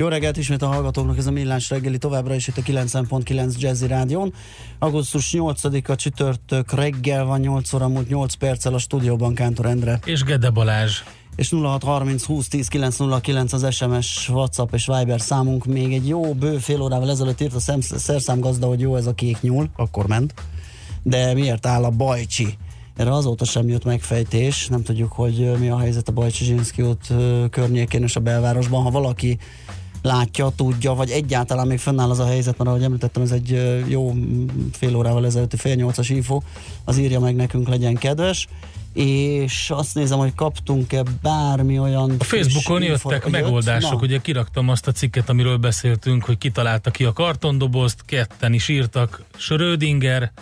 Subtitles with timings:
[0.00, 3.86] Jó reggelt ismét a hallgatóknak, ez a Millás reggeli továbbra is itt a 90.9 Jazzy
[3.86, 4.34] Rádion.
[4.78, 9.98] Augusztus 8-a csütörtök reggel van 8 óra múlt 8 perccel a stúdióban Kántor Endre.
[10.04, 11.02] És Gede Balázs.
[11.36, 15.64] És 0630 20 10 909 az SMS, WhatsApp és Viber számunk.
[15.64, 19.14] Még egy jó bő fél órával ezelőtt írt a szem, szerszámgazda, hogy jó ez a
[19.14, 20.34] kék nyúl, akkor ment.
[21.02, 22.56] De miért áll a bajcsi?
[22.96, 27.06] Erre azóta sem jött megfejtés, nem tudjuk, hogy mi a helyzet a Bajcsi Zsinszki út
[27.50, 28.82] környékén és a belvárosban.
[28.82, 29.38] Ha valaki
[30.02, 34.14] látja, tudja, vagy egyáltalán még fennáll az a helyzet, mert ahogy említettem, ez egy jó
[34.72, 36.40] fél órával ezelőtti fél nyolcas info,
[36.84, 38.48] az írja meg nekünk, legyen kedves
[38.92, 42.14] és azt nézem, hogy kaptunk-e bármi olyan...
[42.18, 43.30] A Facebookon jöttek jött?
[43.30, 44.06] megoldások, Na.
[44.06, 49.22] ugye kiraktam azt a cikket, amiről beszéltünk, hogy kitalálta ki a kartondobozt, ketten is írtak,
[49.36, 50.32] Schrödinger,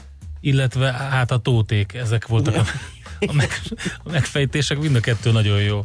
[0.41, 2.61] illetve hát a tóték, ezek voltak ja.
[2.61, 2.67] a,
[3.27, 3.49] a, meg,
[4.05, 5.85] a megfejtések, mind a kettő nagyon jó.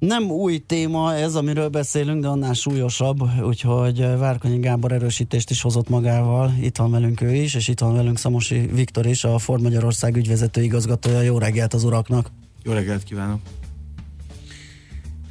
[0.00, 5.88] Nem új téma ez, amiről beszélünk, de annál súlyosabb, úgyhogy Várkonyi Gábor erősítést is hozott
[5.88, 6.52] magával.
[6.60, 10.16] Itt van velünk ő is, és itt van velünk Szamosi Viktor is, a Ford Magyarország
[10.16, 11.20] ügyvezető igazgatója.
[11.20, 12.30] Jó reggelt az uraknak!
[12.62, 13.40] Jó reggelt kívánok!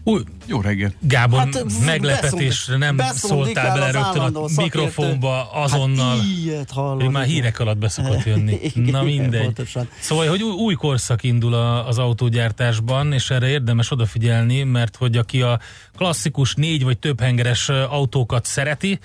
[0.09, 0.95] Új, jó reggelt.
[0.99, 6.17] Gábor, hát, meglepetésre nem szóltál bele rögtön a mikrofonba azonnal.
[6.17, 7.11] Hát ilyet hallom.
[7.11, 8.59] Már hírek alatt beszokott jönni.
[8.91, 9.61] Na mindegy.
[9.99, 15.17] Szóval, hogy új, új korszak indul a, az autógyártásban, és erre érdemes odafigyelni, mert hogy
[15.17, 15.59] aki a
[15.97, 18.99] klasszikus négy vagy több hengeres autókat szereti,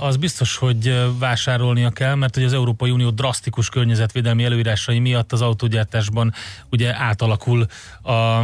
[0.00, 5.40] az biztos, hogy vásárolnia kell, mert hogy az Európai Unió drasztikus környezetvédelmi előírásai miatt az
[5.40, 6.34] autógyártásban
[6.70, 7.66] ugye átalakul
[8.02, 8.42] a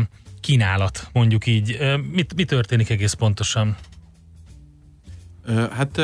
[0.49, 1.79] kínálat, mondjuk így.
[2.13, 3.77] Mit, mi történik egész pontosan?
[5.71, 6.01] Hát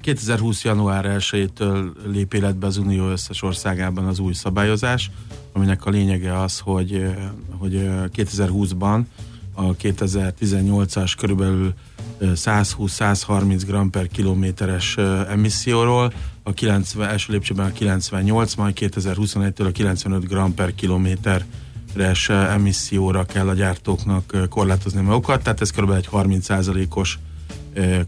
[0.00, 0.64] 2020.
[0.64, 5.10] január 1-től lép életbe az Unió összes országában az új szabályozás,
[5.52, 7.14] aminek a lényege az, hogy,
[7.50, 7.72] hogy
[8.16, 9.02] 2020-ban
[9.52, 11.74] a 2018-as körülbelül
[12.20, 14.96] 120-130 g per kilométeres
[15.28, 16.12] emisszióról,
[16.42, 21.44] a 90, első lépcsőben a 98, majd 2021-től a 95 g per kilométer
[21.98, 25.90] res emisszióra kell a gyártóknak korlátozni magukat, tehát ez kb.
[25.90, 27.18] egy 30%-os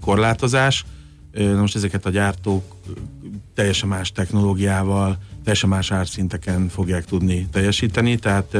[0.00, 0.84] korlátozás.
[1.32, 2.76] Na most ezeket a gyártók
[3.54, 8.56] teljesen más technológiával, teljesen más árszinteken fogják tudni teljesíteni, tehát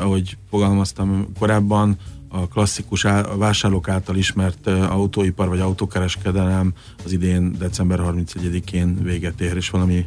[0.00, 1.96] ahogy fogalmaztam korábban,
[2.28, 3.02] a klasszikus
[3.36, 6.72] vásárlók által ismert autóipar vagy autókereskedelem
[7.04, 10.06] az idén december 31-én véget ér, és valami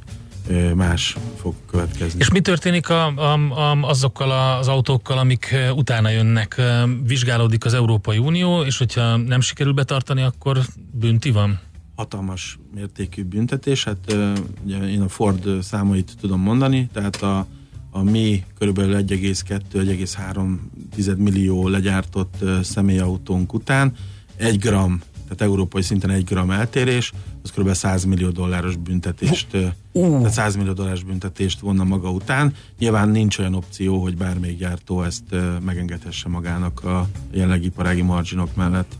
[0.75, 2.19] más fog következni.
[2.19, 6.61] És mi történik a, a, a, azokkal az autókkal, amik utána jönnek?
[7.03, 10.59] Vizsgálódik az Európai Unió, és hogyha nem sikerül betartani, akkor
[10.91, 11.59] bünti van?
[11.95, 13.83] Hatalmas mértékű büntetés.
[13.83, 14.15] Hát
[14.63, 17.47] ugye én a Ford számait tudom mondani, tehát a,
[17.89, 23.93] a mi körülbelül 1,2-1,3 millió legyártott személyautónk után
[24.35, 27.11] egy gram tehát európai szinten egy gram eltérés,
[27.43, 27.73] az kb.
[27.73, 29.71] 100 millió dolláros büntetést, uh.
[29.91, 32.53] tehát 100 millió dolláros büntetést vonna maga után.
[32.79, 35.23] Nyilván nincs olyan opció, hogy bármelyik gyártó ezt
[35.65, 38.95] megengedhesse magának a jelenlegi iparági marginok mellett.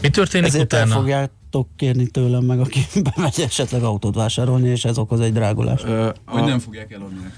[0.00, 0.94] Mi történik Ezért utána?
[0.94, 2.80] fogjátok kérni tőlem meg, aki
[3.14, 5.84] bemegy esetleg autót vásárolni, és ez okoz egy drágulást.
[5.84, 6.14] Ö, a...
[6.24, 7.32] Hogy nem fogják eladni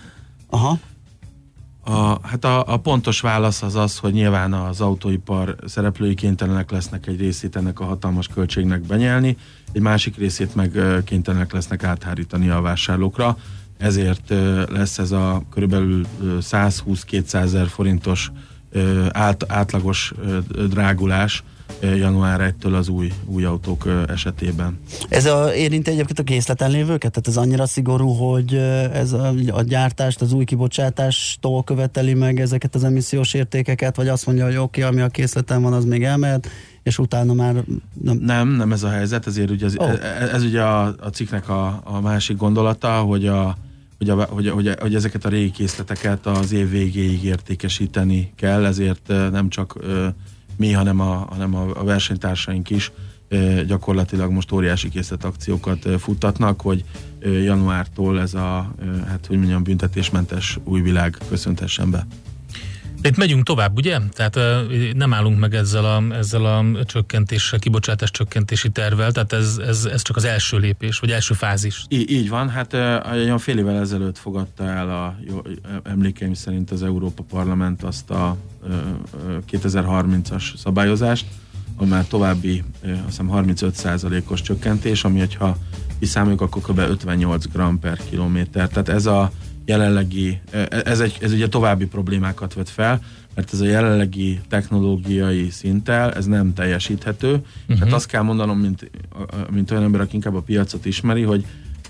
[0.50, 0.78] Aha.
[1.84, 7.06] A, hát a, a pontos válasz az az, hogy nyilván az autóipar szereplői kénytelenek lesznek
[7.06, 9.36] egy részét ennek a hatalmas költségnek benyelni,
[9.72, 13.36] egy másik részét meg kénytelenek lesznek áthárítani a vásárlókra,
[13.78, 14.34] ezért
[14.70, 18.32] lesz ez a körülbelül 120-200 ezer forintos
[19.12, 20.12] át, átlagos
[20.68, 21.42] drágulás
[21.80, 24.78] január 1-től az új, új autók esetében.
[25.08, 27.12] Ez a, érinti egyébként a készleten lévőket?
[27.12, 28.54] Tehát ez annyira szigorú, hogy
[28.92, 34.26] ez a, a gyártást az új kibocsátástól követeli meg ezeket az emissziós értékeket, vagy azt
[34.26, 36.48] mondja, hogy oké, okay, ami a készleten van, az még elmehet,
[36.82, 37.54] és utána már...
[38.02, 39.90] Nem, nem, nem ez a helyzet, ezért ugye ez, oh.
[40.20, 43.56] ez, ez ugye a, a cikknek a, a másik gondolata, hogy a
[43.98, 49.08] hogy, a, hogy, hogy, hogy ezeket a régi készleteket az év végéig értékesíteni kell, ezért
[49.08, 49.78] nem csak
[50.56, 52.92] mi, hanem a, hanem a versenytársaink is
[53.66, 56.84] gyakorlatilag most óriási készletakciókat futtatnak, hogy
[57.20, 58.74] januártól ez a,
[59.06, 62.06] hát hogy mondjam, büntetésmentes új világ köszöntessen be.
[63.04, 63.98] De itt megyünk tovább, ugye?
[64.12, 64.38] Tehát
[64.94, 70.02] nem állunk meg ezzel a, ezzel a csökkentés, kibocsátás csökkentési tervvel, tehát ez, ez, ez
[70.02, 71.84] csak az első lépés, vagy első fázis.
[71.88, 72.72] Í- így van, hát
[73.12, 75.42] olyan fél évvel ezelőtt fogadta el a jó,
[75.82, 78.36] emlékeim szerint az Európa Parlament azt a
[79.50, 81.26] 2030-as szabályozást,
[81.76, 85.56] amely további azt hiszem 35%-os csökkentés, ami hogyha
[85.98, 86.78] kiszámoljuk, akkor kb.
[86.78, 88.68] 58 g per kilométer.
[88.68, 89.30] Tehát ez a
[89.64, 93.00] jelenlegi, e, ez, egy, ez ugye további problémákat vet fel,
[93.34, 97.32] mert ez a jelenlegi technológiai szinttel, ez nem teljesíthető.
[97.32, 97.78] Uh-huh.
[97.78, 98.90] Tehát azt kell mondanom, mint,
[99.50, 101.44] mint olyan ember, aki inkább a piacot ismeri, hogy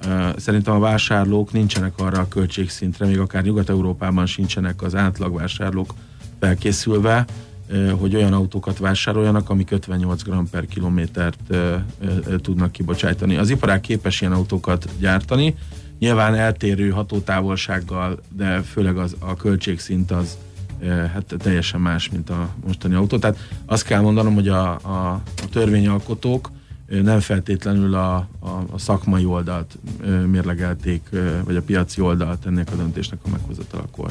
[0.07, 5.95] uh, szerintem a vásárlók nincsenek arra a költségszintre, még akár Nyugat-Európában sincsenek az átlagvásárlók
[6.41, 7.25] felkészülve,
[7.71, 13.37] uh, hogy olyan autókat vásároljanak, amik 58 g per kilométert uh, uh, tudnak kibocsájtani.
[13.37, 15.55] Az iparág képes ilyen autókat gyártani,
[15.99, 20.39] Nyilván eltérő hatótávolsággal, de főleg az, a költségszint az
[21.13, 23.19] hát teljesen más, mint a mostani autó.
[23.19, 23.37] Tehát
[23.67, 26.51] azt kell mondanom, hogy a, a, a törvényalkotók
[27.03, 29.79] nem feltétlenül a, a, a szakmai oldalt
[30.31, 31.09] mérlegelték,
[31.45, 34.11] vagy a piaci oldalt ennek a döntésnek a meghozatalakor.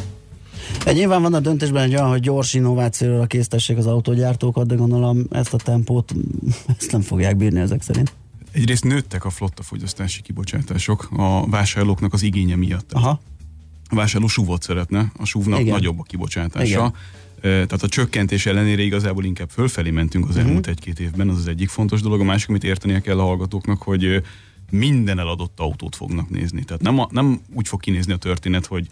[0.93, 5.53] Nyilván van a döntésben egy olyan, hogy gyors innovációra késztessék az autógyártókat, de gondolom ezt
[5.53, 6.13] a tempót
[6.79, 8.13] ezt nem fogják bírni ezek szerint.
[8.53, 12.93] Egyrészt nőttek a flotta fogyasztási kibocsátások a vásárlóknak az igénye miatt.
[12.93, 13.21] Aha.
[13.89, 15.73] A vásárló súvot szeretne, a súvnak Igen.
[15.73, 16.93] nagyobb a kibocsátása.
[17.41, 17.67] Igen.
[17.67, 20.45] Tehát a csökkentés ellenére igazából inkább fölfelé mentünk az uh-huh.
[20.47, 22.19] elmúlt egy-két évben, az az egyik fontos dolog.
[22.19, 24.23] A másik, amit értenie kell a hallgatóknak, hogy
[24.69, 26.63] minden eladott autót fognak nézni.
[26.63, 28.87] Tehát nem, a, nem úgy fog kinézni a történet, hogy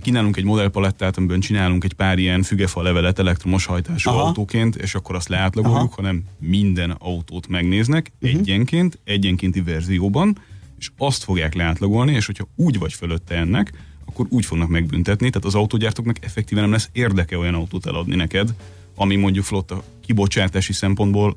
[0.00, 4.22] kínálunk egy modellpalettát, amiben csinálunk egy pár ilyen fügefa levelet elektromos hajtású Aha.
[4.22, 5.92] autóként, és akkor azt leátlagoljuk, Aha.
[5.96, 8.38] hanem minden autót megnéznek uh-huh.
[8.38, 10.38] egyenként, egyenkénti verzióban,
[10.78, 13.72] és azt fogják leátlagolni, és hogyha úgy vagy fölötte ennek,
[14.04, 18.54] akkor úgy fognak megbüntetni, tehát az autógyártóknak effektíven nem lesz érdeke olyan autót eladni neked,
[18.94, 21.36] ami mondjuk flotta kibocsátási szempontból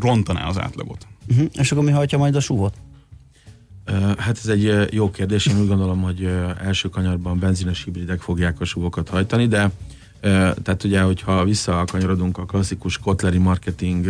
[0.00, 1.06] rontaná az átlagot.
[1.28, 1.46] Uh-huh.
[1.52, 2.74] És akkor mi hajtja majd a súvot?
[4.18, 5.46] Hát ez egy jó kérdés.
[5.46, 6.28] Én úgy gondolom, hogy
[6.64, 9.70] első kanyarban benzines hibridek fogják a súvokat hajtani, de
[10.62, 14.06] tehát ugye, hogyha visszakanyarodunk a klasszikus kotleri marketing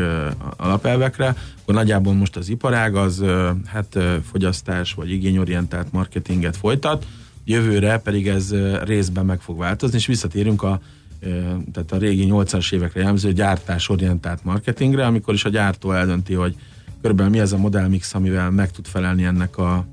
[0.56, 3.24] alapelvekre, akkor nagyjából most az iparág az
[3.66, 3.98] hát
[4.30, 7.06] fogyasztás vagy igényorientált marketinget folytat,
[7.44, 10.80] jövőre pedig ez részben meg fog változni, és visszatérünk a
[11.72, 16.54] tehát a régi 80-as évekre jellemző gyártásorientált marketingre, amikor is a gyártó eldönti, hogy
[17.00, 19.86] körülbelül mi ez a modellmix, amivel meg tud felelni ennek a,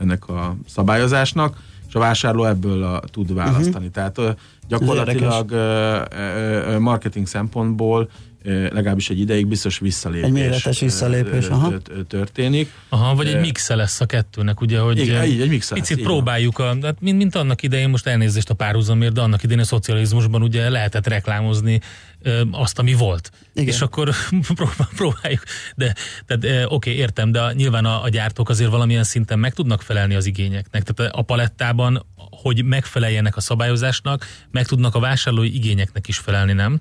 [0.00, 3.86] ennek a szabályozásnak, és a vásárló ebből a, tud választani.
[3.86, 4.12] Uh-huh.
[4.14, 4.36] Tehát
[4.68, 5.50] gyakorlatilag
[6.80, 8.08] marketing szempontból
[8.46, 10.26] legalábbis egy ideig biztos visszalépés.
[10.26, 11.72] Egy méretes visszalépés, aha.
[12.08, 12.70] történik.
[12.88, 16.06] Aha, vagy egy mixe lesz a kettőnek, ugye, hogy Igen, így, egy mixe picit lesz,
[16.06, 19.64] próbáljuk, a, hát mint, mint annak idején, most elnézést a párhuzamért, de annak idején a
[19.64, 21.80] szocializmusban ugye lehetett reklámozni
[22.50, 23.30] azt, ami volt.
[23.54, 23.68] Igen.
[23.68, 24.10] És akkor
[24.96, 25.42] próbáljuk.
[25.76, 25.94] De,
[26.26, 30.14] tehát oké, okay, értem, de nyilván a, a gyártók azért valamilyen szinten meg tudnak felelni
[30.14, 30.82] az igényeknek.
[30.82, 36.80] Tehát a palettában, hogy megfeleljenek a szabályozásnak, meg tudnak a vásárlói igényeknek is felelni, nem?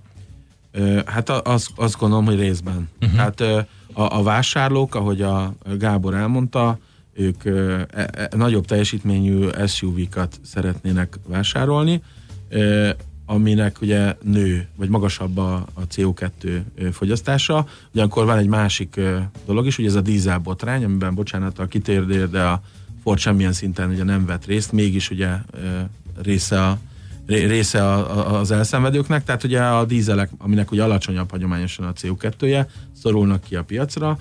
[1.05, 2.89] Hát az, azt gondolom, hogy részben.
[3.01, 3.19] Uh-huh.
[3.19, 6.77] Hát a, a vásárlók, ahogy a Gábor elmondta,
[7.13, 12.01] ők e, e, nagyobb teljesítményű SUV-kat szeretnének vásárolni,
[12.49, 17.67] e, aminek ugye nő, vagy magasabb a, a CO2 fogyasztása.
[17.93, 18.99] Ugyanakkor van egy másik
[19.45, 22.61] dolog is, ugye ez a dízel botrány, amiben bocsánattal kitér, de a
[23.03, 25.29] Ford semmilyen szinten ugye nem vett részt, mégis ugye
[26.21, 26.77] része a
[27.25, 32.67] része a, a, az elszenvedőknek, tehát ugye a dízelek, aminek ugye alacsonyabb hagyományosan a CO2-je,
[33.01, 34.17] szorulnak ki a piacra,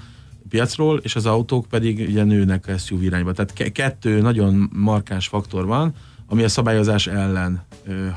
[0.49, 3.33] piacról, és az autók pedig ugye nőnek SUV irányba.
[3.33, 5.95] Tehát ke- kettő nagyon markáns faktor van,
[6.27, 7.65] ami a szabályozás ellen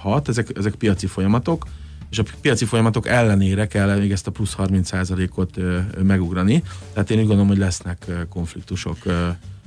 [0.02, 1.66] hat, ezek, ezek piaci folyamatok,
[2.10, 6.64] és a piaci folyamatok ellenére kell még ezt a plusz 30%-ot ö, megugrani.
[6.94, 8.98] Tehát én úgy gondolom, hogy lesznek konfliktusok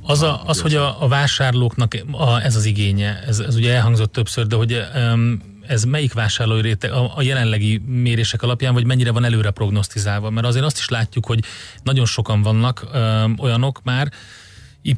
[0.02, 4.12] az, a, az hogy a, a vásárlóknak a, ez az igénye, ez, ez ugye elhangzott
[4.12, 9.10] többször, de hogy um, ez melyik vásárlói réteg a, a jelenlegi mérések alapján, vagy mennyire
[9.10, 10.30] van előre prognosztizálva?
[10.30, 11.44] Mert azért azt is látjuk, hogy
[11.82, 14.12] nagyon sokan vannak um, olyanok már,
[14.82, 14.94] Y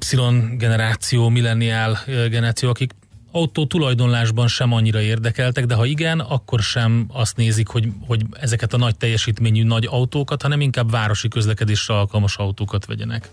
[0.56, 2.92] generáció, milleniál generáció, akik
[3.30, 8.73] autó tulajdonlásban sem annyira érdekeltek, de ha igen, akkor sem azt nézik, hogy, hogy ezeket
[8.73, 13.30] a nagy teljesítményű nagy autókat, hanem inkább városi közlekedésre alkalmas autókat vegyenek.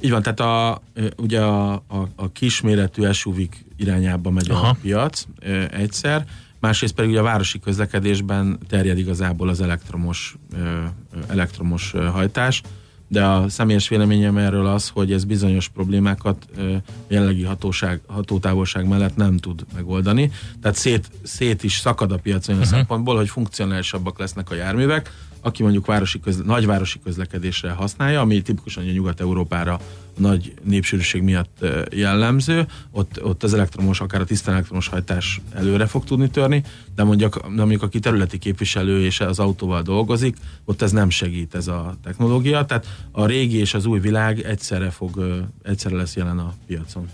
[0.00, 0.82] Így van, tehát a,
[1.16, 3.38] ugye a, a, a kisméretű suv
[3.76, 4.68] irányába megy Aha.
[4.68, 5.24] a piac
[5.70, 6.24] egyszer,
[6.60, 10.36] másrészt pedig ugye a városi közlekedésben terjed igazából az elektromos,
[11.28, 12.62] elektromos hajtás,
[13.08, 16.46] de a személyes véleményem erről az, hogy ez bizonyos problémákat
[17.08, 20.30] jelenlegi hatóság, hatótávolság mellett nem tud megoldani.
[20.60, 22.76] Tehát szét, szét is szakad a piac olyan uh-huh.
[22.76, 25.12] szempontból, hogy funkcionálisabbak lesznek a járművek,
[25.46, 29.80] aki mondjuk városi közle, nagyvárosi közlekedésre használja, ami tipikusan a Nyugat-Európára
[30.16, 36.04] nagy népsűrűség miatt jellemző, ott, ott az elektromos, akár a tisztán elektromos hajtás előre fog
[36.04, 36.62] tudni törni,
[36.94, 41.54] de mondjuk, de mondjuk aki területi képviselő és az autóval dolgozik, ott ez nem segít
[41.54, 46.38] ez a technológia, tehát a régi és az új világ egyszerre fog, egyszerre lesz jelen
[46.38, 47.08] a piacon.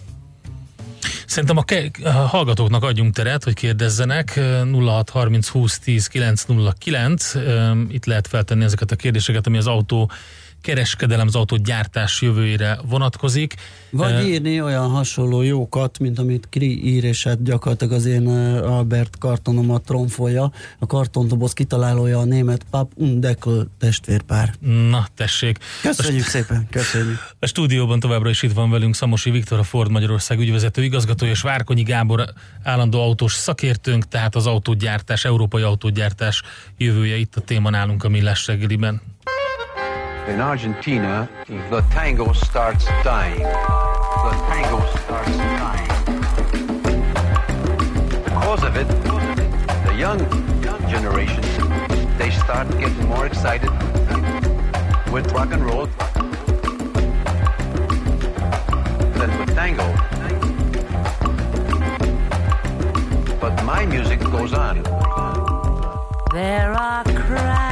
[1.26, 4.40] Szerintem a, ke- a hallgatóknak adjunk teret, hogy kérdezzenek.
[4.73, 7.35] 0630 20 10 909.
[7.88, 10.11] Itt lehet feltenni ezeket a kérdéseket, ami az autó
[10.62, 13.54] kereskedelem, az autógyártás jövőjére vonatkozik.
[13.90, 18.28] Vagy uh, írni olyan hasonló jókat, mint amit Kri ír, és hát gyakorlatilag az én
[18.62, 20.52] Albert kartonomat tromfolja.
[20.78, 24.54] A kartontoboz kitalálója a német Pap Undekl testvérpár.
[24.90, 25.59] Na, tessék.
[25.83, 27.19] Köszönjük a, szépen, köszönjük.
[27.38, 31.40] A stúdióban továbbra is itt van velünk Szamosi Viktor, a Ford Magyarország ügyvezető igazgatója, és
[31.40, 32.25] Várkonyi Gábor
[32.62, 36.42] állandó autós szakértőnk, tehát az autógyártás, európai autógyártás
[36.76, 39.00] jövője itt a téma nálunk a Millás reggeliben.
[40.29, 41.29] In Argentina,
[41.69, 43.41] the tango starts dying.
[43.41, 45.88] The tango starts dying.
[48.23, 48.87] Because of it,
[49.85, 50.21] the young,
[50.62, 51.43] young generation,
[52.19, 53.71] they start getting more excited
[55.12, 55.87] with rock and roll
[59.19, 59.93] than with tango.
[63.41, 64.85] But my music goes on.
[66.33, 67.72] There are cracks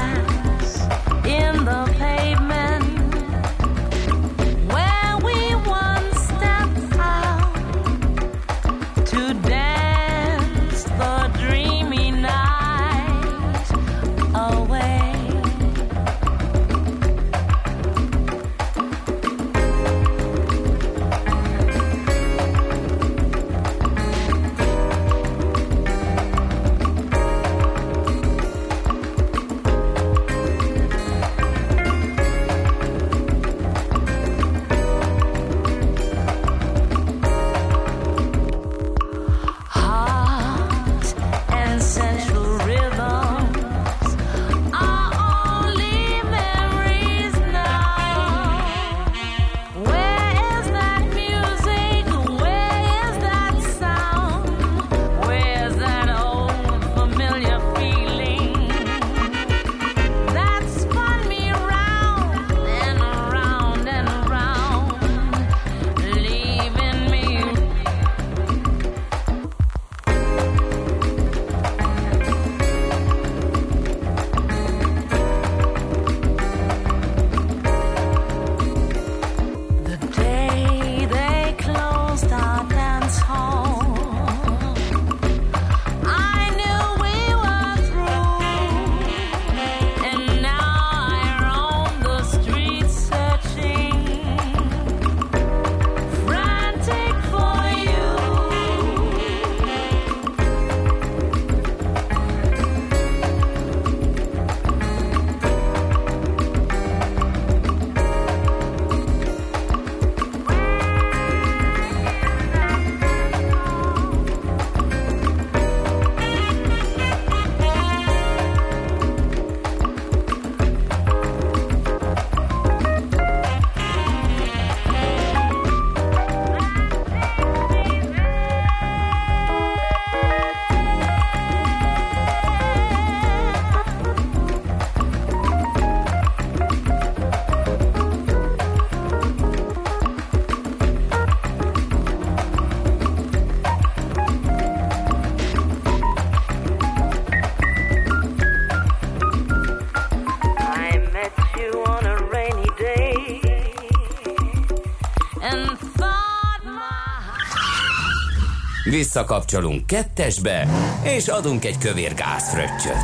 [159.00, 160.68] Visszakapcsolunk kettesbe,
[161.02, 163.02] és adunk egy kövér gázfröccsöt.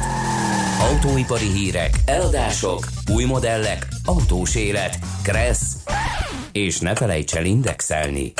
[0.81, 5.77] Autóipari hírek, eladások, új modellek, autós élet, kressz,
[6.53, 8.33] és ne felejts el indexelni.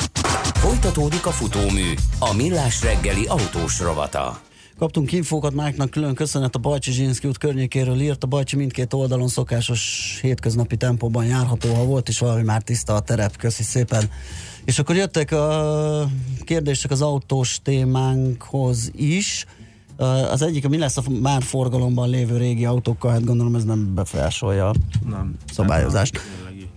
[0.55, 4.41] Folytatódik a futómű, a millás reggeli autós rovata.
[4.79, 8.25] Kaptunk infókat Máknak, külön köszönet a Bajcsi Zsinszki út környékéről írt.
[8.25, 13.01] A Bajcsi mindkét oldalon szokásos hétköznapi tempóban járható, ha volt is valami már tiszta a
[13.01, 13.37] terep.
[13.37, 14.11] Köszi szépen.
[14.65, 16.09] És akkor jöttek a
[16.41, 19.47] kérdések az autós témánkhoz is.
[20.31, 24.73] Az egyik, mi lesz a már forgalomban lévő régi autókkal, hát gondolom ez nem befolyásolja
[25.09, 26.21] nem, szabályozást.
[26.45, 26.69] Nem,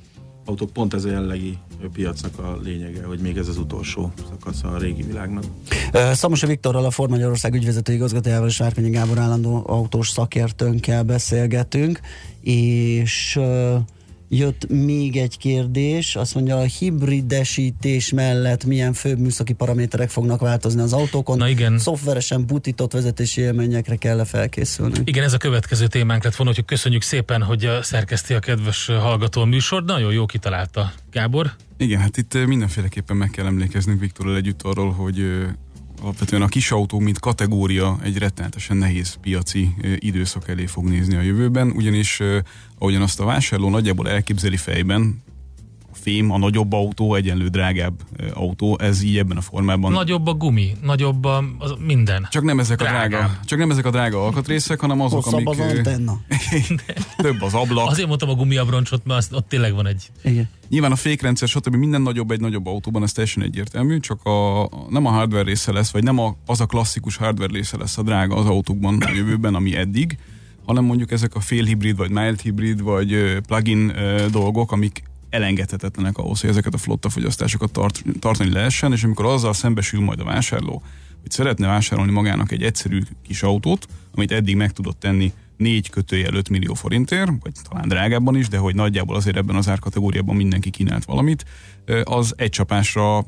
[0.45, 1.57] autók pont ez a jellegi
[1.93, 5.43] piacnak a lényege, hogy még ez az utolsó szakasz a régi világnak.
[6.13, 11.99] Szamosa Viktorral, a Ford Magyarország ügyvezető igazgatójával és Sárkonyi Gábor állandó autós szakértőnkkel beszélgetünk,
[12.41, 13.39] és
[14.29, 20.81] jött még egy kérdés, azt mondja, a hibridesítés mellett milyen főbb műszaki paraméterek fognak változni
[20.81, 21.37] az autókon.
[21.37, 21.77] Na igen.
[21.77, 24.99] Szoftveresen butított vezetési élményekre kell felkészülni.
[25.03, 29.41] Igen, ez a következő témánk lett volna, hogy köszönjük szépen, hogy szerkeszti a kedves hallgató
[29.41, 29.83] a műsor.
[29.83, 30.91] Nagyon jó kitalálta.
[31.11, 31.51] Gábor?
[31.81, 35.45] Igen, hát itt mindenféleképpen meg kell emlékeznünk Viktorral együtt arról, hogy
[36.01, 41.21] alapvetően a kis autó, mint kategória egy rettenetesen nehéz piaci időszak elé fog nézni a
[41.21, 42.21] jövőben, ugyanis
[42.77, 45.23] ahogyan azt a vásárló nagyjából elképzeli fejben,
[46.01, 47.93] fém, a nagyobb autó egyenlő drágább
[48.33, 49.91] autó, ez így ebben a formában.
[49.91, 52.27] Nagyobb a gumi, nagyobb a az minden.
[52.31, 52.97] Csak nem ezek drága.
[52.97, 55.61] a drága, csak nem ezek a drága alkatrészek, hanem azok, Hosszabb amik...
[55.61, 56.19] az antenna.
[57.17, 57.89] több az ablak.
[57.89, 60.11] Azért mondtam a gumiabroncsot, mert az, ott tényleg van egy...
[60.23, 60.49] Igen.
[60.69, 61.75] Nyilván a fékrendszer, stb.
[61.75, 65.91] minden nagyobb egy nagyobb autóban, ez teljesen egyértelmű, csak a, nem a hardware része lesz,
[65.91, 69.55] vagy nem a, az a klasszikus hardware része lesz a drága az autókban a jövőben,
[69.55, 70.17] ami eddig,
[70.65, 73.93] hanem mondjuk ezek a félhibrid, vagy mild hibrid, vagy plug-in
[74.31, 79.53] dolgok, amik elengedhetetlenek ahhoz, hogy ezeket a flotta fogyasztásokat tart, tartani lehessen, és amikor azzal
[79.53, 80.83] szembesül majd a vásárló,
[81.21, 86.33] hogy szeretne vásárolni magának egy egyszerű kis autót, amit eddig meg tudott tenni 4 kötőjel
[86.33, 90.69] 5 millió forintért, vagy talán drágábban is, de hogy nagyjából azért ebben az árkategóriában mindenki
[90.69, 91.45] kínált valamit,
[92.03, 93.25] az egy csapásra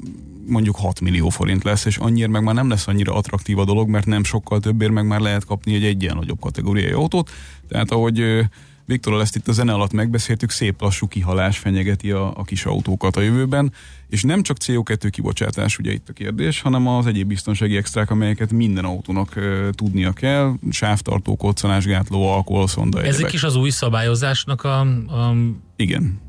[0.48, 3.89] mondjuk 6 millió forint lesz, és annyira meg már nem lesz annyira attraktív a dolog,
[3.89, 7.29] mert nem sokkal többért meg már lehet kapni egy egyen nagyobb kategóriai autót.
[7.67, 8.48] Tehát ahogy
[8.91, 13.15] Viktorral ezt itt a zene alatt megbeszéltük, szép lassú kihalás fenyegeti a, a kis autókat
[13.15, 13.74] a jövőben,
[14.10, 18.51] és nem csak CO2 kibocsátás ugye itt a kérdés, hanem az egyéb biztonsági extrák, amelyeket
[18.51, 23.03] minden autónak uh, tudnia kell, sávtartó, koccanásgátló, alkoholszonda.
[23.03, 25.36] Ezek is az új szabályozásnak a, a
[25.75, 26.19] Igen.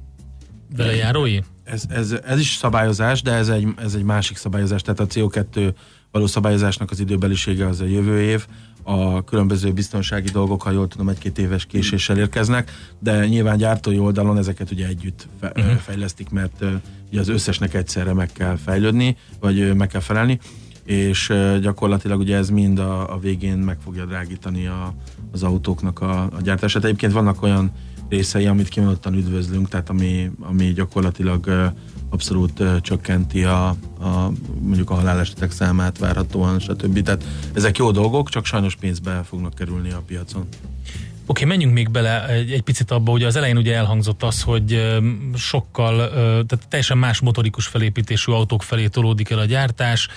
[0.77, 1.39] Belejárói?
[1.65, 5.75] Ez, ez, ez is szabályozás, de ez egy, ez egy másik szabályozás, tehát a CO2
[6.11, 8.47] való szabályozásnak az időbelisége az a jövő év,
[8.83, 14.39] a különböző biztonsági dolgok, ha jól tudom, egy-két éves késéssel érkeznek, de nyilván gyártói oldalon
[14.39, 15.65] ezeket ugye együtt uh-huh.
[15.65, 16.65] fejlesztik, mert
[17.11, 20.39] ugye az összesnek egyszerre meg kell fejlődni, vagy meg kell felelni,
[20.85, 24.95] és gyakorlatilag ugye ez mind a, a végén meg fogja drágítani a,
[25.33, 26.85] az autóknak a, a gyártását.
[26.85, 27.73] Egyébként vannak olyan
[28.09, 31.73] részei, amit kimondottan üdvözlünk, tehát ami, ami gyakorlatilag
[32.13, 33.69] abszolút csökkenti a,
[34.01, 37.03] a mondjuk a halálesetek számát várhatóan, stb.
[37.03, 40.43] Tehát ezek jó dolgok, csak sajnos pénzbe fognak kerülni a piacon.
[40.43, 44.43] Oké, okay, menjünk még bele egy, egy picit abba, hogy az elején ugye elhangzott az,
[44.43, 44.99] hogy
[45.35, 46.09] sokkal,
[46.47, 50.09] tehát teljesen más motorikus felépítésű autók felé tolódik el a gyártás.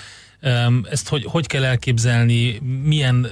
[0.89, 3.27] Ezt hogy, hogy kell elképzelni, milyen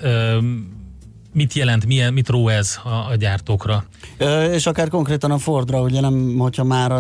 [1.34, 3.86] mit jelent, milyen, mit ró ez a, a gyártókra?
[4.17, 6.91] E, és akár konkrétan a Fordra, ugye nem, hogyha már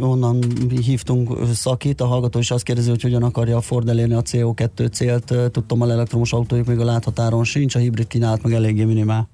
[0.00, 4.22] onnan hívtunk szakít, a hallgató is azt kérdezi, hogy hogyan akarja a Ford elérni a
[4.22, 8.84] CO2 célt, tudtam, a elektromos autójuk még a láthatáron sincs, a hibrid kínálat meg eléggé
[8.84, 9.28] minimál.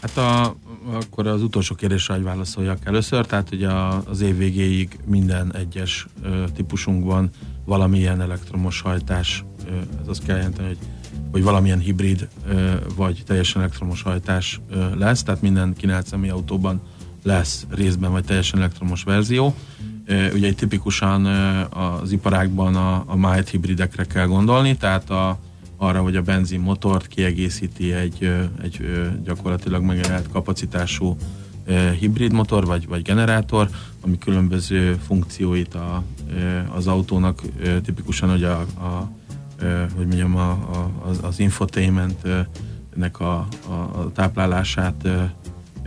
[0.00, 0.56] Hát a,
[0.92, 3.68] akkor az utolsó kérdésre, hogy válaszoljak először, tehát ugye
[4.04, 7.30] az év végéig minden egyes ö, típusunkban
[7.64, 10.78] valamilyen elektromos hajtás, ö, ez azt kell jelenteni, hogy
[11.32, 12.28] hogy valamilyen hibrid
[12.96, 14.60] vagy teljesen elektromos hajtás
[14.94, 16.80] lesz, tehát minden kínált személyautóban
[17.22, 19.54] lesz részben vagy teljesen elektromos verzió.
[20.08, 21.26] Ugye egy tipikusan
[21.70, 25.38] az iparákban a, a mild hibridekre kell gondolni, tehát a,
[25.76, 28.80] arra, hogy a benzin motort kiegészíti egy, egy
[29.24, 31.16] gyakorlatilag megjelent kapacitású
[31.98, 33.68] hibrid motor vagy, vagy generátor,
[34.00, 36.02] ami különböző funkcióit a,
[36.74, 37.42] az autónak
[37.84, 39.10] tipikusan hogy a, a
[39.96, 40.90] hogy mondjam, a, a,
[41.22, 45.08] az, infotainmentnek a, a, a táplálását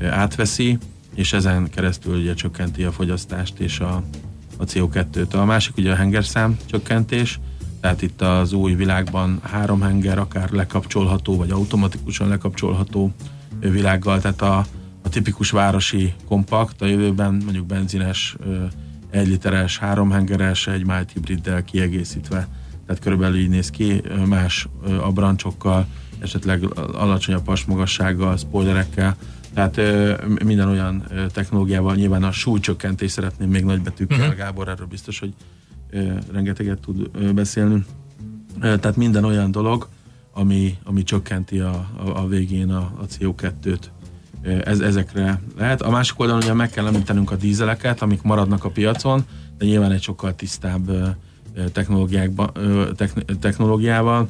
[0.01, 0.77] átveszi,
[1.15, 4.03] és ezen keresztül ugye csökkenti a fogyasztást és a,
[4.57, 5.33] a CO2-t.
[5.33, 7.39] A másik ugye a hengerszám csökkentés,
[7.81, 13.11] tehát itt az új világban három henger akár lekapcsolható, vagy automatikusan lekapcsolható
[13.59, 14.65] világgal, tehát a,
[15.01, 18.35] a tipikus városi kompakt, a jövőben mondjuk benzines,
[19.09, 22.47] egy literes, három hengeres, egy mild hibriddel kiegészítve
[22.87, 24.67] tehát körülbelül így néz ki, más
[25.01, 25.87] abrancsokkal,
[26.19, 29.15] esetleg alacsonyabb pasmagassággal, spoilerekkel,
[29.53, 29.79] tehát
[30.43, 34.35] minden olyan technológiával, nyilván a súlycsökkentést szeretném még nagybetűkkel, uh-huh.
[34.35, 35.33] Gábor erről biztos, hogy
[36.31, 37.85] rengeteget tud beszélni.
[38.59, 39.87] Tehát minden olyan dolog,
[40.33, 43.79] ami, ami csökkenti a, a, a végén a, a CO2-t.
[44.63, 45.81] Ez, ezekre lehet.
[45.81, 49.25] A másik oldalon ugye meg kell említenünk a dízeleket, amik maradnak a piacon,
[49.57, 50.91] de nyilván egy sokkal tisztább
[53.39, 54.29] technológiával,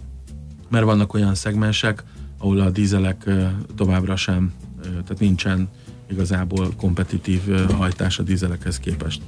[0.69, 2.03] mert vannak olyan szegmensek,
[2.37, 3.29] ahol a dízelek
[3.75, 5.69] továbbra sem, tehát nincsen
[6.11, 9.21] igazából kompetitív hajtás a dízelekhez képest.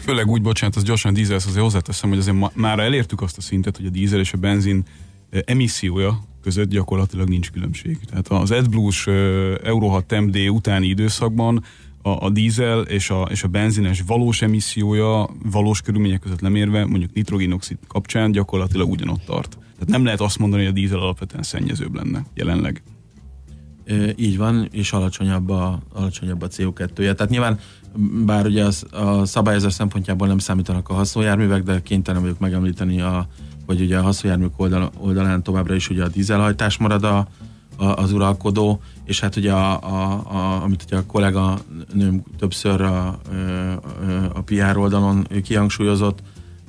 [0.00, 3.40] Főleg úgy, bocsánat, az gyorsan a dízelhez azért hozzáteszem, hogy azért már elértük azt a
[3.40, 4.84] szintet, hogy a dízel és a benzin
[5.44, 7.98] emissziója között gyakorlatilag nincs különbség.
[8.10, 9.06] Tehát az AdBlue-s
[9.62, 11.64] Euro 6 MD utáni időszakban
[12.08, 17.12] a, a dízel és a, és a benzines valós emissziója valós körülmények között lemérve, mondjuk
[17.12, 19.58] nitrogénoxid kapcsán gyakorlatilag ugyanott tart.
[19.72, 22.82] Tehát nem lehet azt mondani, hogy a dízel alapvetően szennyezőbb lenne jelenleg.
[24.16, 27.14] Így van, és alacsonyabb a, alacsonyabb a CO2-je.
[27.14, 27.58] Tehát nyilván,
[28.24, 33.26] bár ugye az, a szabályozás szempontjából nem számítanak a haszonjárművek, de kénytelen vagyok megemlíteni, a,
[33.66, 37.28] hogy ugye a haszonjárműk oldal, oldalán továbbra is ugye a dízelhajtás marad a,
[37.78, 41.58] az uralkodó, és hát ugye a, a, a, amit ugye a kollega
[41.92, 43.18] nőm többször a, a,
[44.32, 46.18] a PR oldalon kihangsúlyozott,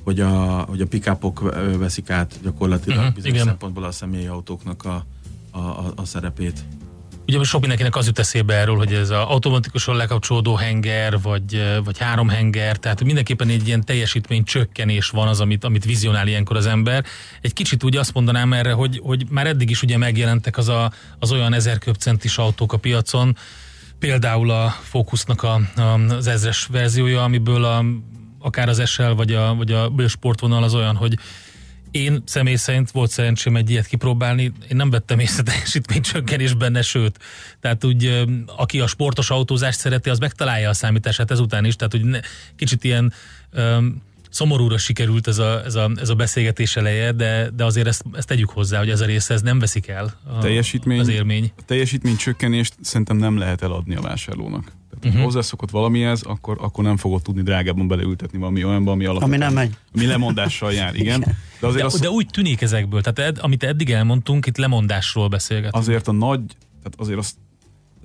[0.04, 0.30] hogy a,
[0.68, 3.46] hogy a pick-upok veszik át gyakorlatilag uh-huh, bizonyos igen.
[3.46, 5.04] szempontból a személyautóknak a,
[5.50, 6.64] a, a, a szerepét.
[7.36, 11.98] Ugye sok mindenkinek az jut eszébe erről, hogy ez az automatikusan lekapcsolódó henger, vagy, vagy
[11.98, 16.66] három henger, tehát mindenképpen egy ilyen teljesítmény csökkenés van az, amit, amit vizionál ilyenkor az
[16.66, 17.04] ember.
[17.40, 20.92] Egy kicsit úgy azt mondanám erre, hogy, hogy már eddig is ugye megjelentek az, a,
[21.18, 23.36] az olyan ezer köbcentis autók a piacon,
[23.98, 27.84] például a Focusnak a, a, az ezres verziója, amiből a,
[28.38, 31.18] akár az SL vagy a, vagy a sportvonal az olyan, hogy
[31.90, 37.18] én személy szerint volt szerencsém egy ilyet kipróbálni, én nem vettem észre teljesítménycsökkenés benne, sőt,
[37.60, 38.24] tehát úgy,
[38.56, 42.20] aki a sportos autózást szereti, az megtalálja a számítását ezután is, tehát úgy ne,
[42.56, 43.12] kicsit ilyen
[43.56, 48.04] um, szomorúra sikerült ez a, ez a, ez a beszélgetés eleje, de, de azért ezt,
[48.12, 51.52] ezt tegyük hozzá, hogy ez a része ez nem veszik el a, teljesítmény, az élmény.
[51.58, 54.72] A teljesítmény csökkenést szerintem nem lehet eladni a vásárlónak.
[54.90, 55.22] Tehát, uh-huh.
[55.22, 59.42] hozzászokott valamihez, akkor, akkor nem fogod tudni drágábban beleültetni valami olyanba, ami alapvetően...
[59.42, 59.76] Ami nem megy.
[59.94, 61.20] Ami lemondással jár, igen.
[61.60, 62.00] De, azért de, az...
[62.00, 65.74] de úgy tűnik ezekből, tehát ed, amit eddig elmondtunk, itt lemondásról beszélgetünk.
[65.74, 66.40] Azért a nagy,
[66.82, 67.34] tehát azért azt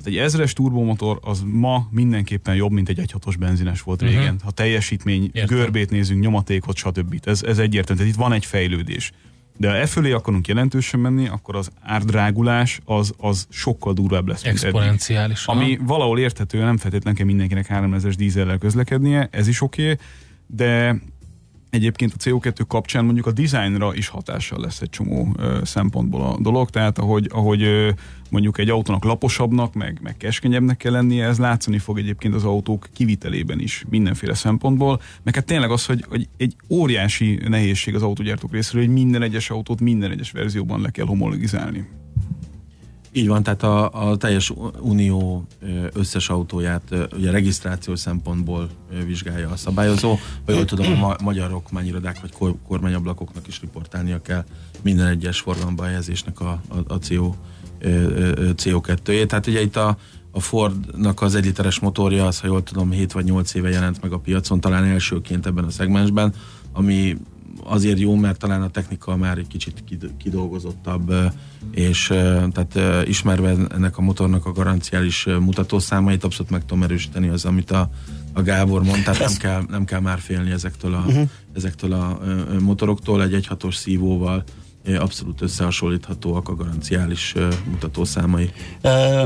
[0.04, 4.18] egy ezres turbomotor az ma mindenképpen jobb, mint egy 1.6-os benzines volt uh-huh.
[4.18, 4.40] régen.
[4.44, 5.58] Ha teljesítmény, Értem.
[5.58, 7.20] görbét nézünk, nyomatékot, stb.
[7.24, 8.02] Ez, ez egyértelmű.
[8.02, 9.12] Tehát itt van egy fejlődés.
[9.58, 14.44] De ha e fölé akarunk jelentősen menni, akkor az árdrágulás az, az sokkal durvább lesz.
[14.44, 15.46] Exponenciális.
[15.46, 19.98] Ami valahol érthető, nem feltétlenül kell mindenkinek 3000-es dízellel közlekednie, ez is oké, okay,
[20.48, 21.02] de
[21.76, 26.38] Egyébként a CO2 kapcsán mondjuk a dizájnra is hatással lesz egy csomó ö, szempontból a
[26.40, 27.90] dolog, tehát ahogy, ahogy ö,
[28.30, 32.88] mondjuk egy autónak laposabbnak, meg, meg keskenyebbnek kell lennie, ez látszani fog egyébként az autók
[32.94, 38.52] kivitelében is mindenféle szempontból, meg hát tényleg az, hogy, hogy egy óriási nehézség az autógyártók
[38.52, 41.88] részéről, hogy minden egyes autót minden egyes verzióban le kell homologizálni.
[43.18, 45.48] Így van, tehát a, a teljes unió
[45.94, 46.82] összes autóját
[47.14, 48.70] ugye regisztrációs szempontból
[49.06, 54.44] vizsgálja a szabályozó, vagy jól tudom, a magyar okmányirodák vagy kor, kormányablakoknak is riportálnia kell
[54.82, 57.34] minden egyes forgalomba helyezésnek a, a, a CO,
[58.56, 59.28] CO2-jét.
[59.28, 59.98] Tehát ugye itt a,
[60.32, 64.12] a Fordnak az egyliteres motorja, az, ha jól tudom, 7 vagy 8 éve jelent meg
[64.12, 66.34] a piacon, talán elsőként ebben a szegmensben,
[66.74, 67.18] ami
[67.64, 69.84] azért jó, mert talán a technika már egy kicsit
[70.18, 71.14] kidolgozottabb,
[71.72, 72.08] és
[72.52, 77.90] tehát ismerve ennek a motornak a garanciális mutatószámait, abszolút meg tudom erősíteni az, amit a,
[78.34, 81.30] a Gábor mondta, tehát nem kell, nem kell már félni ezektől a, uh-huh.
[81.54, 82.20] ezektől a
[82.60, 84.44] motoroktól, egy egyhatos szívóval
[84.88, 87.36] abszolút összehasonlíthatóak a garanciális
[87.72, 88.50] mutatószámai.
[88.82, 89.26] E,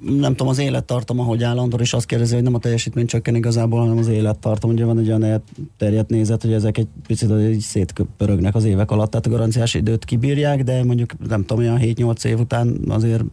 [0.00, 3.34] nem tudom, az élettartam, ahogy áll Andor is azt kérdezi, hogy nem a teljesítmény csökken
[3.34, 4.70] igazából, hanem az élettartam.
[4.70, 5.42] Ugye van egy olyan
[5.76, 10.04] terjedt nézet, hogy ezek egy picit így szétpörögnek az évek alatt, tehát a garanciás időt
[10.04, 13.24] kibírják, de mondjuk nem tudom, olyan 7-8 év után azért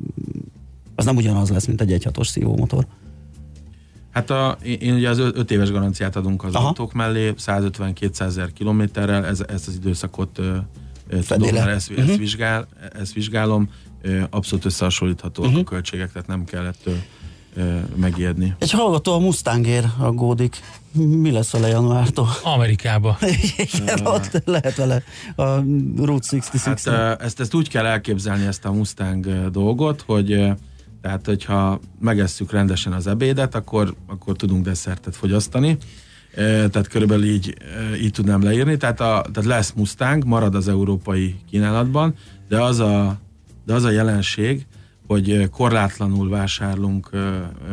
[0.95, 2.86] az nem ugyanaz lesz, mint egy 1.6-os szívómotor.
[4.12, 6.67] Hát a, én ugye az 5 éves garanciát adunk az Aha.
[6.67, 10.39] autók mellé, 150-200 ezer kilométerrel, ez, ezt az időszakot
[11.28, 12.10] tudom, mert ezt, uh-huh.
[12.10, 12.67] ezt, vizsgál,
[13.00, 13.69] ezt vizsgálom,
[14.30, 15.60] abszolút összehasonlítható uh-huh.
[15.60, 16.89] a költségek, tehát nem kellett
[17.95, 18.56] megijedni.
[18.60, 20.60] Egy hallgató a Mustangér aggódik.
[20.91, 22.28] Mi lesz vele januártól?
[22.43, 23.17] Amerikába.
[23.74, 25.04] Igen, ott lehet vele
[25.36, 25.43] a
[25.97, 26.80] Route 66.
[26.86, 30.54] Hát, ezt, ezt úgy kell elképzelni, ezt a Mustang dolgot, hogy
[31.02, 35.78] tehát, hogyha megesszük rendesen az ebédet, akkor, akkor tudunk desszertet fogyasztani
[36.36, 37.56] tehát körülbelül így,
[38.02, 38.78] így tudnám leírni.
[38.78, 42.15] Tehát, a, tehát lesz Mustang, marad az európai kínálatban,
[42.48, 43.20] de az a,
[43.65, 44.65] de az a jelenség,
[45.08, 47.10] hogy korlátlanul vásárlunk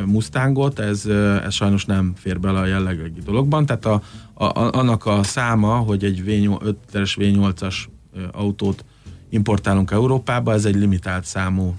[0.07, 1.07] Mustangot, ez,
[1.44, 3.66] ez sajnos nem fér bele a jellegi dologban.
[3.66, 4.03] Tehát a,
[4.35, 7.75] a, annak a száma, hogy egy V8, 5-es V8-as
[8.33, 8.85] autót
[9.31, 11.75] importálunk Európába, ez egy limitált számú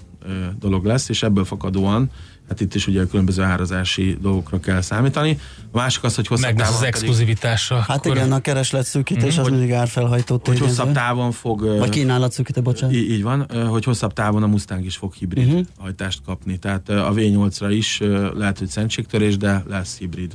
[0.58, 2.10] dolog lesz, és ebből fakadóan
[2.50, 5.38] hát itt is ugye különböző árazási dolgokra kell számítani.
[5.72, 7.74] A másik az, hogy hosszabb Meg az exkluzivitása.
[7.74, 8.16] Hát akkor...
[8.16, 11.78] igen, a kereslet szűkítés mm, az mindig árfelhajtó Hogy hosszabb távon fog...
[11.78, 12.94] Vagy kínálat szűkítés, bocsánat.
[12.94, 15.66] Így, így van, hogy hosszabb távon a Mustang is fog hibrid uh-huh.
[15.78, 16.58] hajtást kapni.
[16.58, 18.00] Tehát a V8-ra is
[18.36, 20.32] lehet, hogy szentségtörés, de lesz hibrid.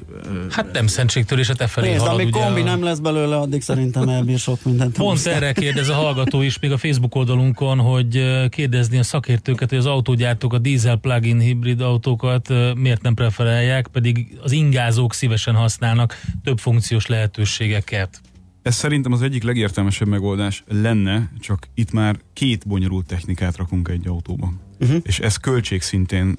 [0.49, 2.63] Hát nem szentségtörés, a te felé Nézd, halad, amíg kombi a...
[2.63, 4.97] nem lesz belőle, addig szerintem elbír sok mindent.
[4.97, 9.78] Pont erre kérdez a hallgató is, még a Facebook oldalunkon, hogy kérdezni a szakértőket, hogy
[9.78, 16.22] az autógyártók a diesel plug-in hibrid autókat miért nem preferálják, pedig az ingázók szívesen használnak
[16.44, 18.22] több funkciós lehetőségeket.
[18.62, 24.08] Ez szerintem az egyik legértelmesebb megoldás lenne, csak itt már két bonyolult technikát rakunk egy
[24.08, 24.60] autóban.
[24.80, 24.98] Uh-huh.
[25.04, 26.38] És ez költség szintén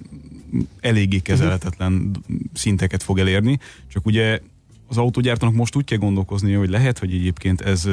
[0.81, 2.37] eléggé kezelhetetlen uh-huh.
[2.53, 4.41] szinteket fog elérni, csak ugye
[4.87, 7.89] az autógyártónak most úgy kell gondolkozni, hogy lehet, hogy egyébként ez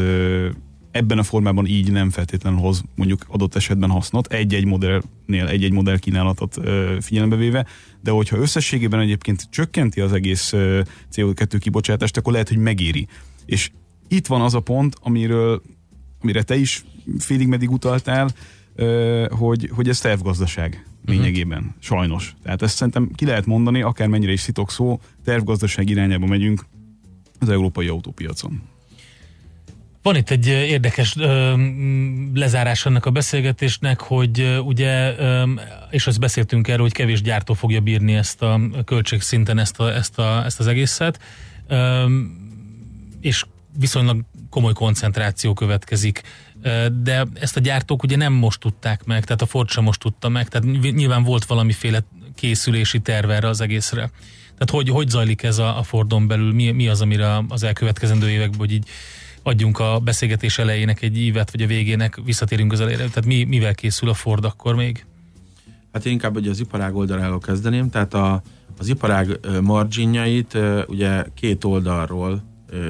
[0.94, 5.98] ebben a formában így nem feltétlenül hoz mondjuk adott esetben hasznot, egy-egy modellnél egy-egy modell
[5.98, 6.58] kínálatot
[7.00, 7.66] figyelembe véve,
[8.02, 10.52] de hogyha összességében egyébként csökkenti az egész
[11.14, 13.08] CO2 kibocsátást, akkor lehet, hogy megéri.
[13.46, 13.72] És
[14.08, 15.62] itt van az a pont, amiről,
[16.22, 16.86] amire te is
[17.18, 18.30] félig meddig utaltál,
[19.30, 21.12] hogy, hogy ez tervgazdaság mhm.
[21.12, 21.74] lényegében, uh-huh.
[21.80, 22.36] sajnos.
[22.44, 26.66] Tehát ezt szerintem ki lehet mondani, akármennyire is szitok szó, tervgazdaság irányába megyünk
[27.40, 28.62] az európai autópiacon.
[30.04, 31.54] Van itt egy érdekes ö,
[32.34, 35.44] lezárás ennek a beszélgetésnek, hogy ö, ugye, ö,
[35.90, 40.20] és azt beszéltünk erről, hogy kevés gyártó fogja bírni ezt a költségszinten ezt, a, ezt,
[40.20, 41.20] a, ezt az egészet,
[41.68, 42.06] ö,
[43.22, 43.46] és
[43.80, 46.22] viszonylag komoly koncentráció következik.
[47.04, 50.30] De ezt a gyártók ugye nem most tudták meg, tehát a Ford sem most tudta
[50.30, 52.04] meg, tehát nyilván volt valamiféle
[52.36, 54.12] készülési terv erre az egészre.
[54.42, 58.30] Tehát hogy, hogy zajlik ez a, a Fordon belül, mi, mi az, amire az elkövetkezendő
[58.30, 58.88] években, hogy így
[59.44, 63.08] adjunk a beszélgetés elejének egy ívet, vagy a végének visszatérünk az elejére.
[63.08, 65.06] Tehát mi, mivel készül a Ford akkor még?
[65.92, 68.42] Hát én inkább ugye az iparág oldaláról kezdeném, tehát a,
[68.78, 72.44] az iparág marginjait ugye két oldalról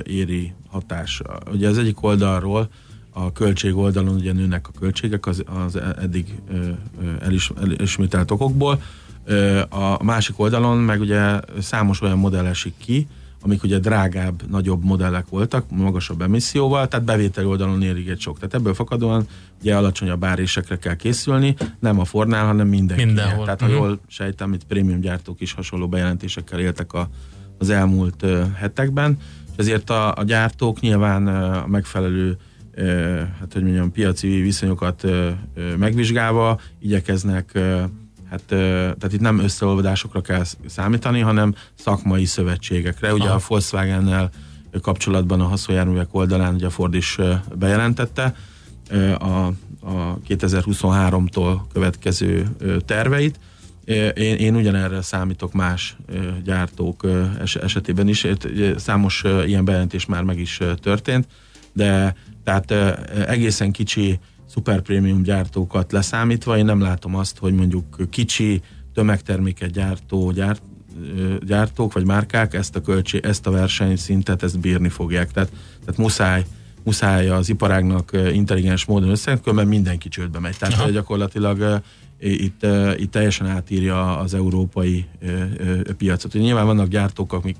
[0.04, 1.22] éri hatás.
[1.52, 2.70] Ugye az egyik oldalról
[3.10, 6.34] a költség oldalon ugye nőnek a költségek az, az eddig
[7.20, 8.82] elis, elismételt okokból,
[9.70, 13.08] a másik oldalon meg ugye számos olyan modell esik ki,
[13.44, 18.36] amik ugye drágább, nagyobb modellek voltak, magasabb emisszióval, tehát bevételi oldalon érik egy sok.
[18.40, 19.28] Tehát ebből fakadóan
[19.62, 23.06] ugye alacsonyabb árésekre kell készülni, nem a Fordnál, hanem mindenki.
[23.06, 23.46] Mindenhol.
[23.46, 23.82] Tehát ha uh-huh.
[23.82, 27.10] jól sejtem, itt prémium gyártók is hasonló bejelentésekkel éltek a,
[27.58, 29.18] az elmúlt uh, hetekben,
[29.52, 32.38] és ezért a, a gyártók nyilván uh, a megfelelő
[32.78, 35.08] uh, hát hogy mondjam, piaci viszonyokat
[35.78, 37.60] megvizsgálva igyekeznek
[38.34, 43.14] Hát, tehát itt nem összeolvadásokra kell számítani, hanem szakmai szövetségekre.
[43.14, 43.36] Ugye Aha.
[43.36, 44.30] a Volkswagen-nel
[44.82, 47.18] kapcsolatban a haszonjárművek oldalán ugye Ford is
[47.56, 48.36] bejelentette
[49.18, 49.46] a,
[49.82, 52.48] a 2023-tól következő
[52.86, 53.40] terveit.
[54.14, 55.98] Én, én ugyanerre számítok más
[56.44, 57.08] gyártók
[57.62, 58.28] esetében is.
[58.76, 61.28] Számos ilyen bejelentés már meg is történt,
[61.74, 62.72] de tehát
[63.28, 68.62] egészen kicsi szuper prémium gyártókat leszámítva, én nem látom azt, hogy mondjuk kicsi
[68.94, 70.62] tömegterméket gyártó gyárt,
[71.46, 75.32] gyártók vagy márkák ezt a költség, ezt a versenyszintet, ezt bírni fogják.
[75.32, 76.46] Tehát, tehát muszáj,
[76.84, 80.58] muszáj az iparágnak intelligens módon összekötni, mert mindenki csődbe megy.
[80.58, 80.90] Tehát Aha.
[80.90, 81.82] gyakorlatilag
[82.20, 82.66] itt,
[82.98, 85.06] itt teljesen átírja az európai
[85.98, 86.34] piacot.
[86.34, 87.58] Nyilván vannak gyártók, amik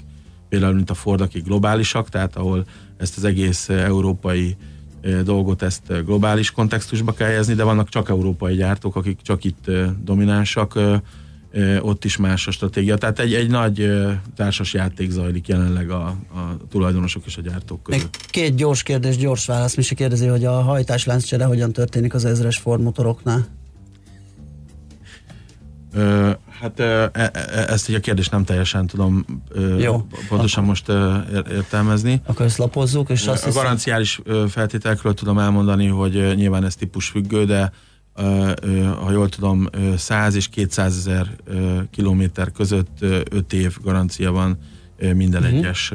[0.50, 2.66] például mint a Ford, akik globálisak, tehát ahol
[2.98, 4.56] ezt az egész európai
[5.24, 9.72] dolgot ezt globális kontextusba kell helyezni, de vannak csak európai gyártók, akik csak itt
[10.04, 10.80] dominánsak,
[11.82, 12.98] ott is más a stratégia.
[12.98, 13.92] Tehát egy, egy nagy
[14.36, 18.02] társas játék zajlik jelenleg a, a tulajdonosok és a gyártók között.
[18.02, 19.76] Még két gyors kérdés, gyors válasz.
[19.76, 23.48] Misi kérdezi, hogy a hajtáslánccsere hogyan történik az ezres Ford motoroknál?
[26.60, 27.32] Hát e, e,
[27.68, 29.26] ezt így a kérdést nem teljesen tudom
[29.78, 30.90] Jó, pontosan most
[31.52, 32.22] értelmezni.
[32.26, 37.46] Akkor ezt lapozzuk, és azt A garanciális feltételekről tudom elmondani, hogy nyilván ez típus függő,
[37.46, 37.72] de
[39.02, 41.36] ha jól tudom, 100 és 200 ezer
[41.92, 42.98] kilométer között
[43.30, 44.58] 5 év garancia van
[45.14, 45.58] minden uh-huh.
[45.58, 45.94] egyes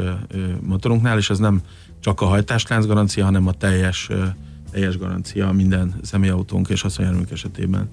[0.60, 1.60] motorunknál, és ez nem
[2.00, 4.08] csak a hajtáslánc garancia, hanem a teljes,
[4.70, 7.88] teljes garancia minden személyautónk és haszonjárműnk esetében.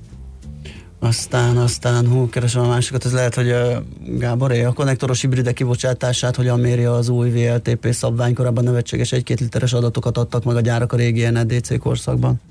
[1.05, 3.83] Aztán, aztán, hú, keresem a másikat, ez lehet, hogy a
[4.17, 9.73] Gáboré a konnektoros hibride kibocsátását hogyan méri az új VLTP szabvány, korábban nevetséges 1-2 literes
[9.73, 12.41] adatokat adtak meg a gyárak a régi NDC korszakban.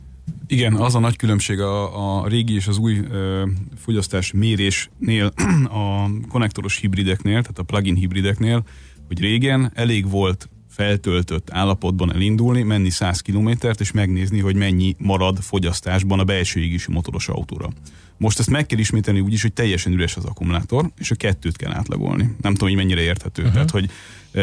[0.47, 3.43] Igen, az a nagy különbség a, a régi és az új ö,
[3.77, 5.33] fogyasztás mérésnél,
[5.81, 8.65] a konnektoros hibrideknél, tehát a plug-in hibrideknél,
[9.07, 15.39] hogy régen elég volt feltöltött állapotban elindulni, menni 100 kilométert, és megnézni, hogy mennyi marad
[15.39, 17.69] fogyasztásban a belső égésű motoros autóra.
[18.17, 21.57] Most ezt meg kell ismételni úgy is, hogy teljesen üres az akkumulátor, és a kettőt
[21.57, 22.23] kell átlagolni.
[22.23, 23.43] Nem tudom, hogy mennyire érthető.
[23.43, 23.55] Uh-huh.
[23.55, 23.91] Tehát, hogy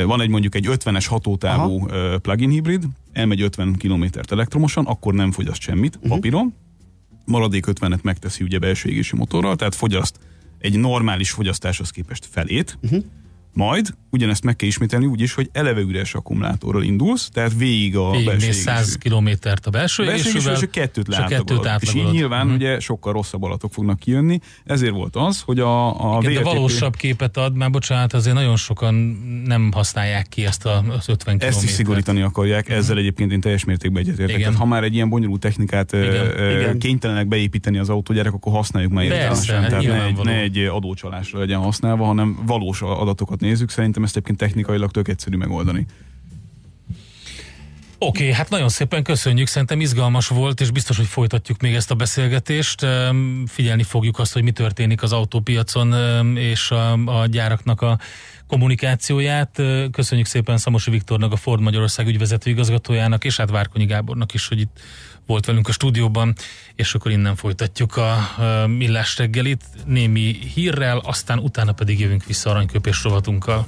[0.05, 2.17] van egy mondjuk egy 50-es hatótávú Aha.
[2.17, 6.11] plug-in hibrid, elmegy 50 kilométert elektromosan, akkor nem fogyaszt semmit uh-huh.
[6.11, 6.53] papíron,
[7.25, 10.19] maradék 50-et megteszi ugye belső égési motorral, tehát fogyaszt
[10.59, 13.03] egy normális fogyasztáshoz képest felét, uh-huh.
[13.53, 18.11] Majd ugyanezt meg kell ismételni úgy is, hogy eleve üres akkumulátorral indulsz, tehát végig a
[18.11, 21.69] végig belső 100 kilométert a belső, belső égésűvel, és a kettőt leátlagolod.
[21.79, 22.53] És így nyilván hmm.
[22.53, 26.43] ugye sokkal rosszabb alatok fognak kijönni, ezért volt az, hogy a, a Igen, VLTP...
[26.43, 28.93] de valósabb képet ad, már bocsánat, azért nagyon sokan
[29.45, 31.53] nem használják ki ezt az 50 kilométert.
[31.53, 32.75] Ezt is szigorítani akarják, hmm.
[32.75, 34.37] ezzel egyébként én teljes mértékben egyetértek.
[34.37, 36.79] Tehát ha már egy ilyen bonyolult technikát Igen.
[36.79, 39.67] kénytelenek beépíteni az autógyárak, akkor használjuk már értelmesen.
[39.69, 44.37] Tehát ne egy, ne egy adócsalásra legyen használva, hanem valós adatokat nézzük, szerintem ezt egyébként
[44.37, 45.85] technikailag tök egyszerű megoldani.
[48.03, 51.91] Oké, okay, hát nagyon szépen köszönjük, szerintem izgalmas volt, és biztos, hogy folytatjuk még ezt
[51.91, 52.85] a beszélgetést.
[53.45, 57.99] Figyelni fogjuk azt, hogy mi történik az autópiacon és a, a gyáraknak a
[58.47, 59.61] kommunikációját.
[59.91, 64.59] Köszönjük szépen Szamosi Viktornak, a Ford Magyarország ügyvezető igazgatójának, és hát Várkonyi Gábornak is, hogy
[64.59, 64.79] itt
[65.25, 66.35] volt velünk a stúdióban,
[66.75, 68.17] és akkor innen folytatjuk a,
[68.67, 73.67] millás reggelit némi hírrel, aztán utána pedig jövünk vissza aranyköpés rovatunkkal.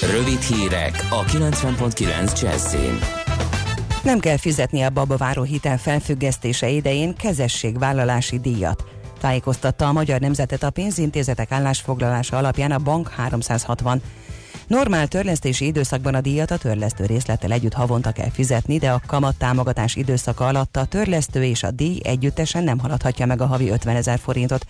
[0.00, 2.98] Rövid hírek a 90.9 Jazzin.
[4.02, 8.84] Nem kell fizetni a babaváró hitel felfüggesztése idején kezességvállalási díjat.
[9.20, 14.02] Tájékoztatta a Magyar Nemzetet a pénzintézetek állásfoglalása alapján a Bank 360.
[14.66, 19.36] Normál törlesztési időszakban a díjat a törlesztő részlettel együtt havonta kell fizetni, de a kamat
[19.36, 23.96] támogatás időszaka alatt a törlesztő és a díj együttesen nem haladhatja meg a havi 50
[23.96, 24.66] ezer forintot.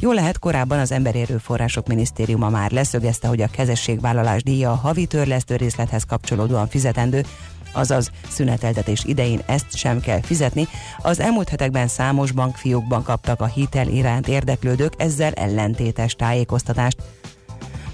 [0.00, 5.06] Jó lehet, korábban az Emberi Erőforrások Minisztériuma már leszögezte, hogy a kezességvállalás díja a havi
[5.06, 7.24] törlesztő részlethez kapcsolódóan fizetendő,
[7.72, 10.68] azaz szüneteltetés idején ezt sem kell fizetni.
[10.98, 17.02] Az elmúlt hetekben számos bankfiókban kaptak a hitel iránt érdeklődők ezzel ellentétes tájékoztatást.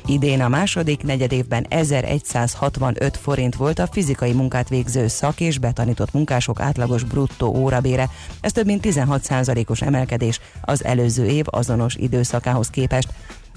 [0.06, 6.60] Idén a második negyedévben 1165 forint volt a fizikai munkát végző szak és betanított munkások
[6.60, 8.10] átlagos bruttó órabére.
[8.40, 13.08] Ez több mint 16%-os emelkedés az előző év azonos időszakához képest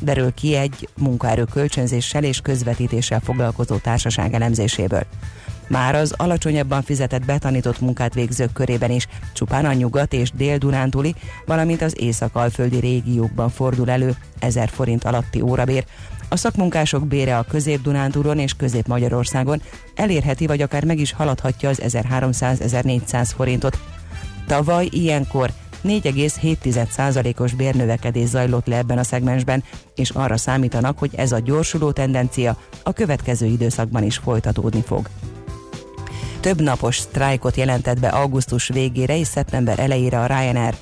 [0.01, 5.03] derül ki egy munkaerő kölcsönzéssel és közvetítéssel foglalkozó társaság elemzéséből.
[5.67, 11.81] Már az alacsonyabban fizetett betanított munkát végzők körében is csupán a nyugat és dél-dunántúli, valamint
[11.81, 15.85] az észak-alföldi régiókban fordul elő 1000 forint alatti órabér,
[16.29, 19.61] a szakmunkások bére a Közép-Dunántúron és Közép-Magyarországon
[19.95, 23.79] elérheti vagy akár meg is haladhatja az 1300-1400 forintot.
[24.47, 25.51] Tavaly ilyenkor
[25.83, 29.63] 4,7%-os bérnövekedés zajlott le ebben a szegmensben,
[29.95, 35.09] és arra számítanak, hogy ez a gyorsuló tendencia a következő időszakban is folytatódni fog.
[36.39, 40.75] Több napos sztrájkot jelentett be augusztus végére és szeptember elejére a Ryanair.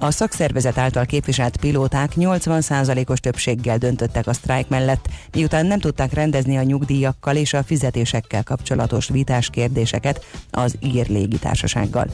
[0.00, 6.56] A szakszervezet által képviselt pilóták 80%-os többséggel döntöttek a sztrájk mellett, miután nem tudták rendezni
[6.56, 12.06] a nyugdíjakkal és a fizetésekkel kapcsolatos vitás kérdéseket az ír légitársasággal.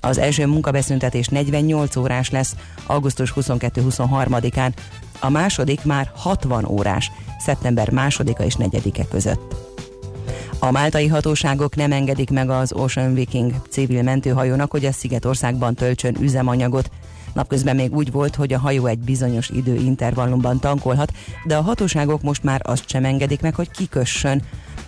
[0.00, 2.54] Az első munkabeszüntetés 48 órás lesz,
[2.86, 4.72] augusztus 22-23-án,
[5.20, 9.54] a második már 60 órás, szeptember 2-a és 4-e között.
[10.58, 16.16] A máltai hatóságok nem engedik meg az Ocean Viking civil mentőhajónak, hogy a Szigetországban töltsön
[16.20, 16.90] üzemanyagot,
[17.32, 21.12] Napközben még úgy volt, hogy a hajó egy bizonyos időintervallumban tankolhat,
[21.44, 24.42] de a hatóságok most már azt sem engedik meg, hogy kikössön.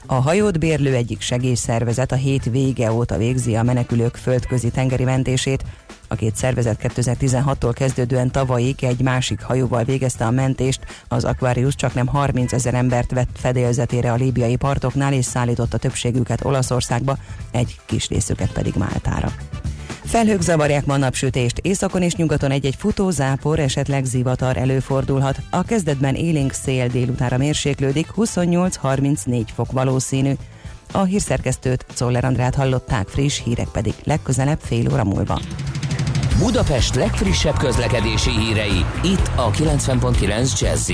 [0.07, 5.65] A hajót bérlő egyik segélyszervezet a hét vége óta végzi a menekülők földközi tengeri mentését.
[6.09, 11.95] A két szervezet 2016-tól kezdődően tavalyig egy másik hajóval végezte a mentést, az Aquarius csak
[11.95, 17.17] nem 30 ezer embert vett fedélzetére a líbiai partoknál és szállította többségüket Olaszországba,
[17.51, 19.33] egy kis részüket pedig Máltára.
[20.05, 25.39] Felhők zavarják ma napsütést, északon és nyugaton egy-egy futó, zápor, esetleg zivatar előfordulhat.
[25.51, 30.33] A kezdetben élénk szél délutára mérséklődik, 28-34 fok valószínű.
[30.93, 35.41] A hírszerkesztőt Czoller Andrát hallották, friss hírek pedig legközelebb fél óra múlva.
[36.39, 40.91] Budapest legfrissebb közlekedési hírei, itt a 90.9 jazz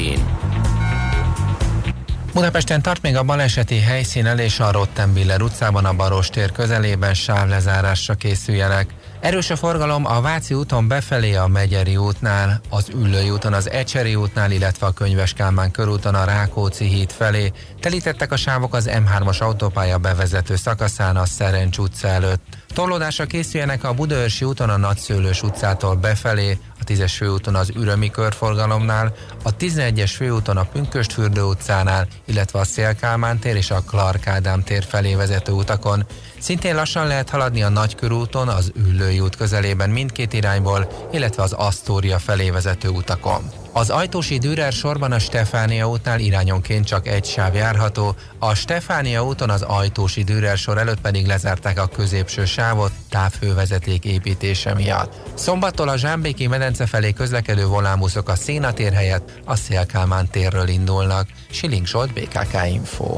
[2.35, 8.15] Budapesten tart még a baleseti helyszínen és a Rottenbiller utcában a Baros tér közelében sávlezárásra
[8.15, 8.95] készüljenek.
[9.21, 14.15] Erős a forgalom a Váci úton befelé a Megyeri útnál, az Üllői úton az Ecseri
[14.15, 17.53] útnál, illetve a Könyves Kálmán körúton a Rákóczi híd felé.
[17.81, 22.43] Telítettek a sávok az M3-as autópálya bevezető szakaszán a Szerencs utca előtt.
[22.75, 29.15] Torlódásra készüljenek a Budaörsi úton a Nagyszőlős utcától befelé, a 10-es főúton az Ürömi körforgalomnál,
[29.43, 34.85] a 11-es főúton a Pünköstfürdő utcánál, illetve a Szélkálmán tér és a Clark Ádám tér
[34.85, 36.07] felé vezető utakon.
[36.39, 42.19] Szintén lassan lehet haladni a Nagykörúton, az Üllői út közelében mindkét irányból, illetve az Asztória
[42.19, 43.51] felé vezető utakon.
[43.73, 49.51] Az Ajtósi Dürer sorban a Stefánia útnál irányonként csak egy sáv járható, a Stefánia úton
[49.51, 55.13] az Ajtósi Dürer sor előtt pedig lezárták a középső sávot távhővezeték építése miatt.
[55.35, 61.27] Szombattól a Zsámbéki medence felé közlekedő volánbuszok a Szénatér helyett a Szélkálmán térről indulnak.
[61.51, 63.15] Siling Zsolt, BKK Info.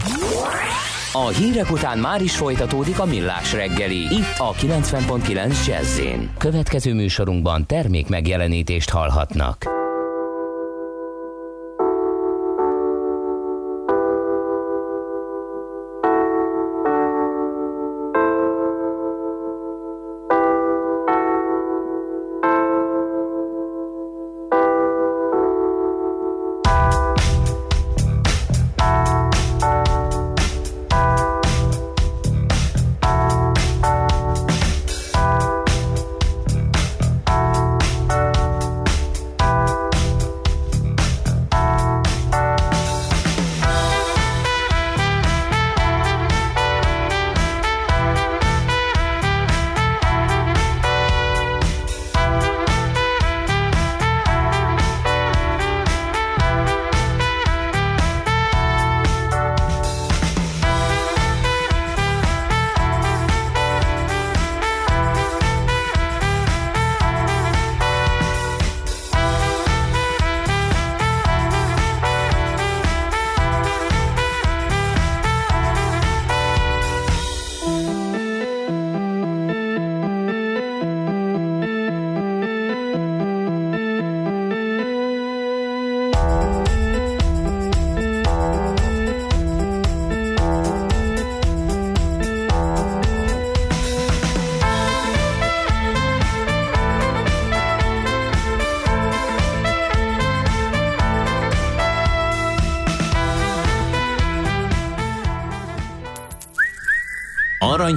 [1.13, 4.01] A hírek után már is folytatódik a millás reggeli.
[4.01, 6.01] Itt a 90.9 jazz
[6.39, 9.82] Következő műsorunkban termék megjelenítést hallhatnak.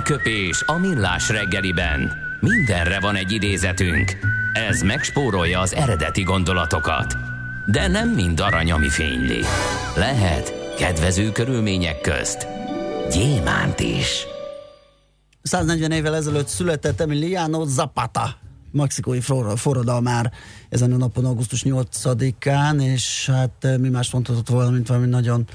[0.06, 2.12] Aranyköpés a millás reggeliben.
[2.40, 4.12] Mindenre van egy idézetünk.
[4.54, 7.16] Ez megspórolja az eredeti gondolatokat.
[7.66, 9.42] De nem mind arany, ami fényli.
[9.96, 12.48] Lehet kedvező körülmények közt
[13.12, 14.26] gyémánt is.
[15.42, 18.38] 140 évvel ezelőtt született Emiliano Zapata,
[18.72, 19.20] mexikói
[19.56, 20.32] forradalmár
[20.70, 25.46] ezen a napon, augusztus 8-án, és hát eh, mi más mondhatott volna, mint valami nagyon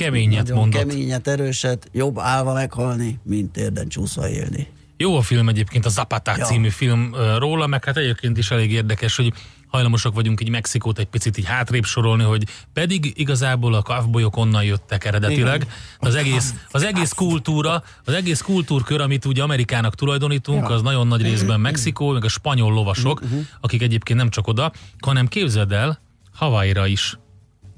[0.00, 0.88] Keményet Nagyon mondott.
[0.88, 4.66] Keményet, erőset, jobb állva meghalni, mint térden csúszva élni.
[4.96, 6.44] Jó a film egyébként, a Zapata ja.
[6.44, 9.32] című film róla, meg hát egyébként is elég érdekes, hogy
[9.66, 14.64] hajlamosak vagyunk így Mexikót egy picit így hátrébb sorolni, hogy pedig igazából a kavbolyok onnan
[14.64, 15.66] jöttek eredetileg.
[15.98, 21.22] Az egész, az egész kultúra, az egész kultúrkör, amit ugye Amerikának tulajdonítunk, az nagyon nagy
[21.22, 23.40] részben Mexikó, meg a spanyol lovasok, uh-huh.
[23.60, 26.00] akik egyébként nem csak oda, hanem képzeld el,
[26.32, 27.18] Hawaii-ra is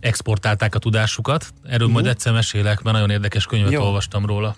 [0.02, 1.52] exportálták a tudásukat.
[1.64, 1.92] Erről uh-huh.
[1.92, 3.82] majd egyszer mesélek, mert nagyon érdekes könyvet Jó.
[3.82, 4.54] olvastam róla.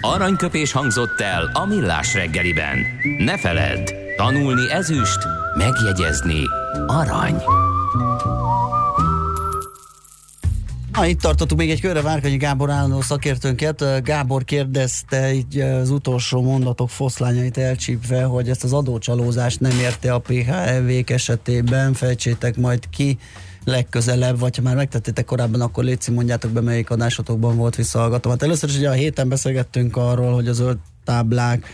[0.00, 2.78] Aranyköpés hangzott el a millás reggeliben.
[3.18, 5.18] Ne feledd, tanulni ezüst,
[5.56, 6.42] megjegyezni
[6.86, 7.42] arany.
[11.00, 14.02] Ha itt tartottuk még egy körre Várkanyi Gábor állandó szakértőnket.
[14.02, 20.18] Gábor kérdezte így az utolsó mondatok foszlányait elcsípve, hogy ezt az adócsalózást nem érte a
[20.18, 21.92] PHEV esetében.
[21.92, 23.18] Fejtsétek majd ki
[23.64, 28.32] legközelebb, vagy ha már megtettétek korábban, akkor létszik, mondjátok be, melyik adásotokban volt visszahallgatom.
[28.32, 31.66] Hát először is ugye a héten beszélgettünk arról, hogy a zöld táblák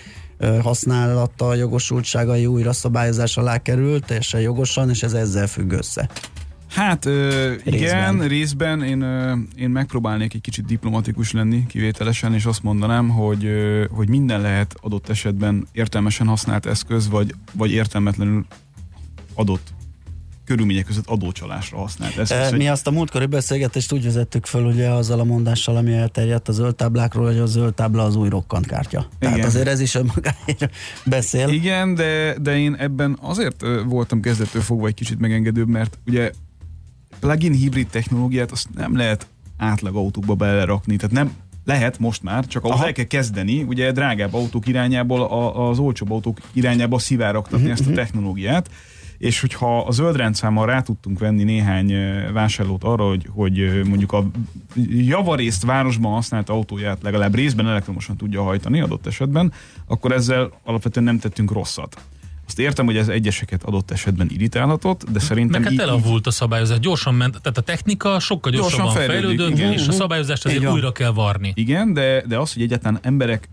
[0.63, 6.09] használata, jogosultságai újra szabályozás alá került, teljesen jogosan, és ez ezzel függ össze.
[6.69, 12.63] Hát ö, igen, részben, én, ö, én megpróbálnék egy kicsit diplomatikus lenni kivételesen, és azt
[12.63, 18.47] mondanám, hogy, ö, hogy minden lehet adott esetben értelmesen használt eszköz, vagy, vagy értelmetlenül
[19.35, 19.75] adott
[20.47, 22.53] körülmények között adócsalásra használt eszköz.
[22.53, 26.49] E, mi azt a múltkori beszélgetést úgy vezettük föl, ugye azzal a mondással, ami elterjedt
[26.49, 29.09] a zöld táblákról, hogy a zöld tábla az új rokkant kártya.
[29.19, 29.49] Tehát Igen.
[29.49, 30.71] azért ez is önmagáért
[31.05, 31.49] beszél.
[31.49, 36.31] Igen, de, de én ebben azért voltam kezdettől fogva egy kicsit megengedőbb, mert ugye
[37.21, 40.97] plugin hibrid technológiát azt nem lehet átlag autókba belerakni.
[40.97, 41.33] Tehát nem
[41.65, 46.11] lehet most már, csak ahhoz el kell kezdeni, ugye drágább autók irányából, a, az olcsóbb
[46.11, 47.99] autók irányába szivárogtatni uh-huh, ezt a mhm.
[47.99, 48.71] technológiát
[49.19, 51.95] és hogyha a zöld rendszámmal rá tudtunk venni néhány
[52.33, 54.27] vásárlót arra, hogy, hogy mondjuk a
[54.89, 59.53] javarészt városban használt autóját legalább részben elektromosan tudja hajtani adott esetben,
[59.87, 62.01] akkor ezzel alapvetően nem tettünk rosszat.
[62.47, 65.63] Azt értem, hogy ez egyeseket adott esetben irritálhatott, de szerintem...
[65.63, 69.73] Meg hát elavult a szabályozás, gyorsan ment, tehát a technika sokkal gyorsabban gyorsan fejlődött, igen.
[69.73, 70.73] és a szabályozást azért igen.
[70.73, 71.53] újra kell varni.
[71.55, 73.49] Igen, de, de az, hogy egyáltalán emberek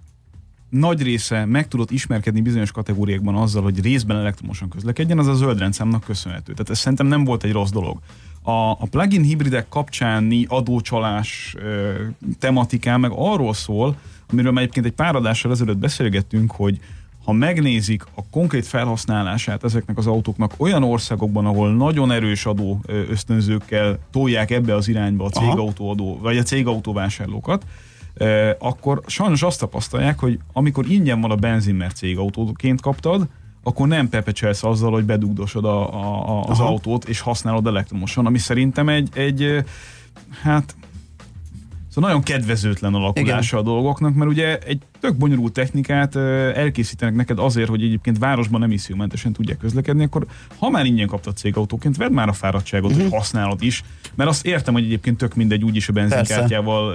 [0.70, 5.60] nagy része meg tudott ismerkedni bizonyos kategóriákban azzal, hogy részben elektromosan közlekedjen, az a zöld
[5.60, 6.52] rendszámnak köszönhető.
[6.52, 8.00] Tehát ez szerintem nem volt egy rossz dolog.
[8.42, 11.92] A, a plug-in hibridek kapcsáni adócsalás ö,
[12.40, 13.98] tematikán meg arról szól,
[14.32, 16.80] amiről már egyébként egy pár adással ezelőtt beszélgettünk, hogy
[17.24, 24.00] ha megnézik a konkrét felhasználását ezeknek az autóknak olyan országokban, ahol nagyon erős adó ösztönzőkkel
[24.12, 27.66] tolják ebbe az irányba a cégautóadó, vagy a cégautóvásárlókat,
[28.60, 33.28] akkor sajnos azt tapasztalják, hogy amikor ingyen van a benzin, mert cégautóként kaptad,
[33.64, 36.70] akkor nem pepecselsz azzal, hogy bedugdosod a, a, az Aha.
[36.70, 39.64] autót, és használod elektromosan, ami szerintem egy, egy
[40.42, 40.76] hát
[41.94, 43.70] Szóval nagyon kedvezőtlen alakulása Igen.
[43.70, 46.16] a dolgoknak, mert ugye egy tök bonyolult technikát
[46.56, 50.26] elkészítenek neked azért, hogy egyébként városban nem emissziómentesen tudják közlekedni, akkor
[50.58, 53.06] ha már ingyen kaptad cégautóként, vedd már a fáradtságot, uh-huh.
[53.10, 53.84] hogy használod is,
[54.16, 56.94] mert azt értem, hogy egyébként tök mindegy, úgyis a benzinkártyával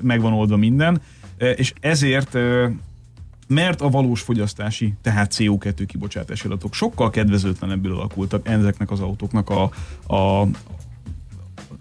[0.00, 1.00] megvan oldva minden,
[1.56, 2.38] és ezért
[3.46, 9.70] mert a valós fogyasztási, tehát CO2 kibocsátási adatok sokkal kedvezőtlenebbül alakultak ezeknek az autóknak a,
[10.14, 10.46] a,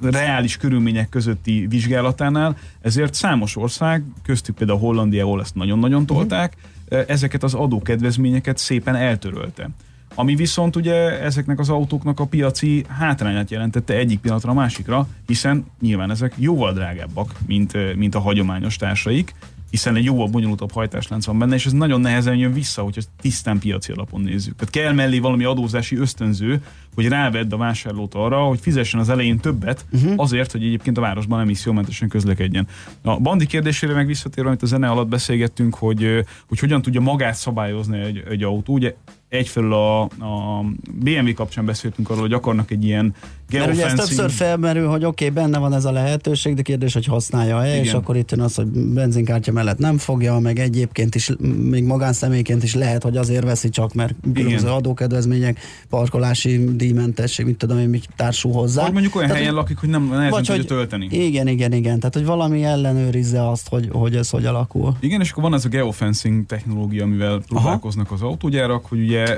[0.02, 6.14] reális körülmények közötti vizsgálatánál, ezért számos ország, köztük például Hollandia, ahol ezt nagyon-nagyon mhm.
[6.14, 6.54] tolták,
[6.90, 7.06] uh-huh.
[7.08, 9.70] ezeket az adókedvezményeket szépen eltörölte.
[10.16, 15.66] Ami viszont ugye ezeknek az autóknak a piaci hátrányát jelentette egyik pillanatra a másikra, hiszen
[15.82, 19.34] nyilván ezek jóval drágábbak, mint, mint a hagyományos társaik,
[19.70, 23.60] hiszen egy jóval bonyolultabb hajtáslánc van benne, és ez nagyon nehezen jön vissza, hogyha tisztán
[23.60, 24.56] piaci alapon nézzük.
[24.56, 26.62] Tehát kell mellé valami adózási ösztönző,
[26.96, 30.14] hogy rávedd a vásárlót arra, hogy fizessen az elején többet, uh-huh.
[30.16, 32.68] azért, hogy egyébként a városban emissziómentesen közlekedjen.
[33.02, 37.36] A bandi kérdésére meg visszatérve, amit a zene alatt beszélgettünk, hogy, hogy hogyan tudja magát
[37.36, 38.74] szabályozni egy, egy autó.
[38.74, 38.96] Ugye
[39.30, 40.64] egyfelől a, a
[40.94, 43.16] BMW kapcsán beszéltünk arról, hogy akarnak egy ilyen
[43.52, 46.94] mert ugye ez többször felmerül, hogy oké, okay, benne van ez a lehetőség, de kérdés,
[46.94, 51.32] hogy használja-e, és akkor itt jön az, hogy benzinkártya mellett nem fogja, meg egyébként is,
[51.60, 57.80] még magánszemélyként is lehet, hogy azért veszi csak, mert különböző adókedvezmények, parkolási díjmentesség, mit tudom
[57.80, 58.82] én, mit társul hozzá.
[58.82, 61.08] Vagy mondjuk olyan Tehát, helyen lakik, hogy nem nehezen vagy, tudja tölteni.
[61.12, 62.00] Igen, igen, igen.
[62.00, 64.96] Tehát, hogy valami ellenőrizze azt, hogy, hogy ez hogy alakul.
[65.00, 69.38] Igen, és akkor van ez a geofencing technológia, amivel próbálkoznak az autógyárak, hogy ugye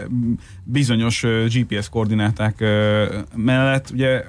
[0.64, 2.64] bizonyos GPS koordináták
[3.36, 4.24] mellett ugye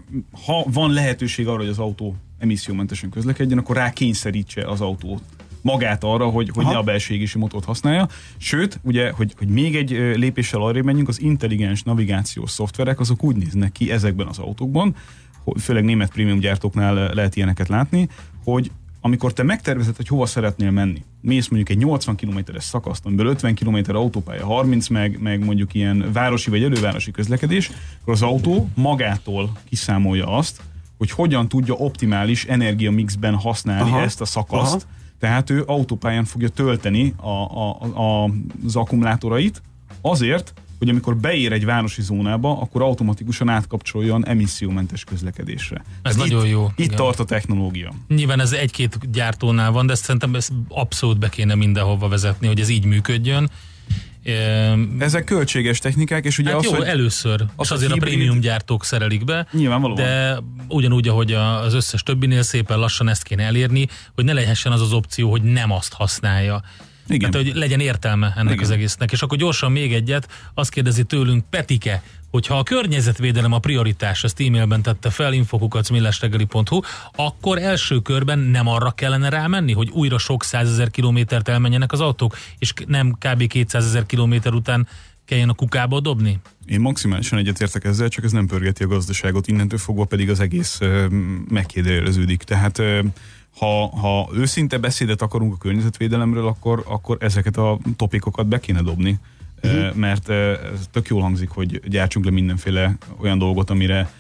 [0.47, 5.23] ha van lehetőség arra, hogy az autó emissziómentesen közlekedjen, akkor rá kényszerítse az autót
[5.63, 8.09] magát arra, hogy, hogy ne a belső égési motort használja.
[8.37, 13.37] Sőt, ugye, hogy, hogy még egy lépéssel arra menjünk, az intelligens navigációs szoftverek azok úgy
[13.37, 14.95] néznek ki ezekben az autókban,
[15.59, 18.09] főleg német prémium gyártóknál lehet ilyeneket látni,
[18.45, 18.71] hogy
[19.01, 23.55] amikor te megtervezed, hogy hova szeretnél menni, mész mondjuk egy 80 km-es szakaszt, amiből 50
[23.55, 27.71] km autópálya, 30 meg, meg mondjuk ilyen városi vagy elővárosi közlekedés,
[28.01, 30.63] akkor az autó magától kiszámolja azt,
[30.99, 34.75] hogy hogyan tudja optimális energiamixben használni aha, ezt a szakaszt.
[34.75, 34.99] Aha.
[35.19, 38.31] Tehát ő autópályán fogja tölteni a, a, a,
[38.65, 39.63] az akkumulátorait
[40.01, 45.85] azért, hogy amikor beér egy városi zónába, akkor automatikusan átkapcsoljon emissziómentes közlekedésre.
[46.03, 46.71] Ez itt, nagyon jó.
[46.77, 46.97] Itt igen.
[46.97, 47.93] tart a technológia.
[48.09, 52.61] Nyilván ez egy-két gyártónál van, de ezt szerintem ezt abszolút be kéne mindenhova vezetni, hogy
[52.61, 53.51] ez így működjön.
[54.99, 57.99] Ezek költséges technikák, és ugye hát az, jó, hogy először, az és azért a, a
[57.99, 59.97] prémium gyártók szerelik be, Nyilvánvalóan.
[59.97, 64.81] de ugyanúgy, ahogy az összes többinél szépen lassan ezt kéne elérni, hogy ne lehessen az
[64.81, 66.63] az opció, hogy nem azt használja.
[67.11, 67.31] Igen.
[67.31, 68.65] Tehát, hogy legyen értelme ennek Igen.
[68.65, 69.13] az egésznek.
[69.13, 74.41] És akkor gyorsan még egyet, azt kérdezi tőlünk Petike, hogyha a környezetvédelem a prioritás, ezt
[74.41, 76.81] e-mailben tette fel, infokukacmillestegeli.hu,
[77.15, 82.37] akkor első körben nem arra kellene rámenni, hogy újra sok százezer kilométert elmenjenek az autók,
[82.59, 83.47] és nem kb.
[83.47, 84.89] 200 ezer kilométer után
[85.25, 86.41] kelljen a kukába dobni?
[86.67, 90.79] Én maximálisan egyetértek ezzel, csak ez nem pörgeti a gazdaságot, innentől fogva pedig az egész
[91.49, 92.43] megkérdőjeleződik.
[92.43, 92.83] Tehát
[93.57, 99.19] ha, ha őszinte beszédet akarunk a környezetvédelemről, akkor, akkor ezeket a topikokat be kéne dobni.
[99.63, 99.95] Uh-huh.
[99.95, 104.11] Mert ez tök jól hangzik, hogy gyártsunk le mindenféle olyan dolgot, amire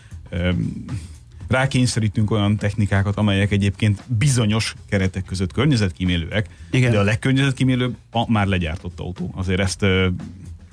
[1.49, 6.91] rákényszerítünk olyan technikákat, amelyek egyébként bizonyos keretek között környezetkímélőek, Igen.
[6.91, 9.33] de a legkörnyezetkímélőbb a már legyártott autó.
[9.37, 9.87] Azért ezt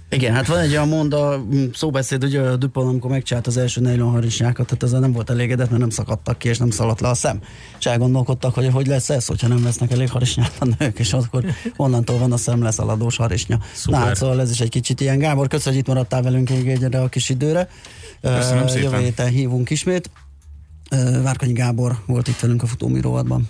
[0.09, 4.65] Igen, hát van egy olyan monda, szóbeszéd, ugye a Dupont, amikor megcsinált az első nylonharisnyákat,
[4.67, 7.39] tehát ezzel nem volt elégedett, mert nem szakadtak ki, és nem szaladt le a szem.
[7.79, 11.45] És elgondolkodtak, hogy hogy lesz ez, hogyha nem vesznek elég harisnyát a nők, és akkor
[11.75, 13.59] onnantól van a szem leszaladós harisnya.
[13.73, 13.99] Szuper.
[13.99, 15.17] Na hát szóval ez is egy kicsit ilyen.
[15.17, 17.69] Gábor, köszönjük, hogy itt maradtál velünk egyre a kis időre.
[18.21, 18.91] Köszönöm uh, szépen.
[18.91, 20.09] Jövő héten hívunk ismét.
[20.91, 22.67] Uh, Várkanyi Gábor volt itt velünk a.
[22.79, 23.49] Szívesen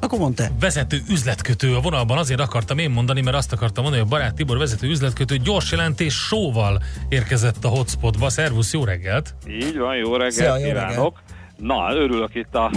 [0.00, 0.44] Akkor mondta.
[0.60, 4.34] Vezető üzletkötő a vonalban, azért akartam én mondani, mert azt akartam mondani, hogy a barát
[4.34, 8.28] Tibor vezető üzletkötő gyors jelentés sóval érkezett a hotspotba.
[8.28, 9.34] Szervusz, jó reggelt!
[9.48, 11.22] Így van, jó reggelt Szia, kívánok!
[11.56, 12.70] Na, örülök itt a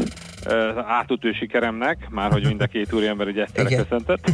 [0.88, 4.32] átütő sikeremnek, már hogy mind a két úriember ugye ezt köszöntött.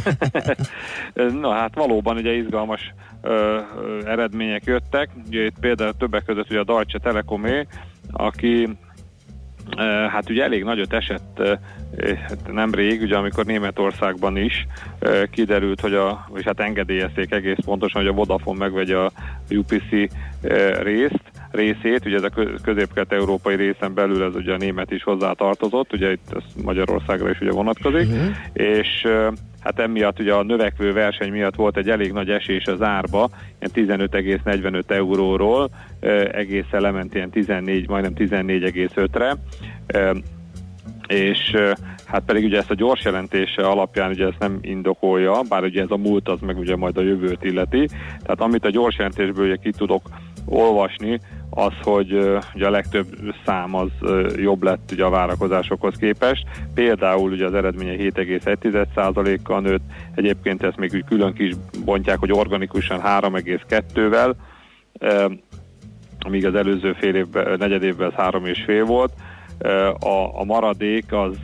[1.40, 3.60] Na hát valóban ugye izgalmas ö,
[4.04, 5.10] eredmények jöttek.
[5.26, 7.66] Ugye itt például többek között ugye a Deutsche Telekomé,
[8.10, 8.68] aki
[10.10, 11.42] Hát ugye elég nagyot esett
[12.28, 14.66] hát nemrég, ugye amikor Németországban is
[15.30, 19.12] kiderült, hogy a, és hát engedélyezték egész pontosan, hogy a Vodafone megvegye a
[19.50, 19.90] UPC
[20.82, 22.30] részt, részét, ugye ez a
[22.62, 27.40] közép-kelet-európai részen belül ez ugye a német is hozzá tartozott, ugye itt ez Magyarországra is
[27.40, 28.36] ugye vonatkozik, uh-huh.
[28.52, 29.06] és
[29.60, 33.98] hát emiatt ugye a növekvő verseny miatt volt egy elég nagy esés az árba, ilyen
[34.00, 35.70] 15,45 euróról
[36.32, 39.36] egészen lement ilyen 14, majdnem 14,5-re,
[41.06, 41.56] és
[42.06, 45.90] hát pedig ugye ezt a gyors jelentése alapján ugye ezt nem indokolja, bár ugye ez
[45.90, 47.88] a múlt az meg ugye majd a jövőt illeti,
[48.22, 50.02] tehát amit a gyors jelentésből ugye ki tudok
[50.44, 51.20] olvasni,
[51.58, 52.12] az, hogy
[52.54, 53.06] ugye a legtöbb
[53.44, 53.90] szám az
[54.36, 56.46] jobb lett ugye a várakozásokhoz képest.
[56.74, 59.82] Például ugye az eredménye 7,1%-kal nőtt,
[60.14, 61.52] egyébként ezt még úgy külön kis
[61.84, 64.34] bontják, hogy organikusan 3,2-vel,
[66.28, 69.12] míg az előző fél évben, negyed évben ez 3,5 volt.
[70.00, 71.36] A, a maradék az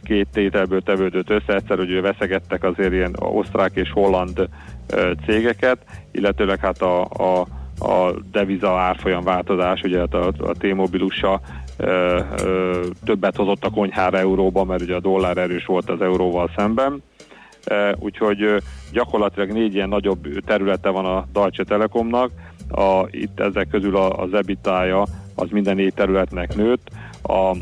[0.00, 4.48] két tételből tevődött össze, egyszer, hogy veszegettek azért ilyen osztrák és holland
[5.26, 5.78] cégeket,
[6.10, 7.46] illetőleg hát a, a
[7.78, 11.40] a deviza árfolyam változás, ugye hát a, a T-mobilusa
[11.76, 16.50] ö, ö, többet hozott a konyhára euróba, mert ugye a dollár erős volt az euróval
[16.56, 17.02] szemben.
[17.64, 18.62] E, úgyhogy
[18.92, 22.30] gyakorlatilag négy ilyen nagyobb területe van a Deutsche Telekomnak,
[22.70, 26.88] a, itt ezek közül a, az EBITDA-ja az minden négy területnek nőtt,
[27.22, 27.56] a,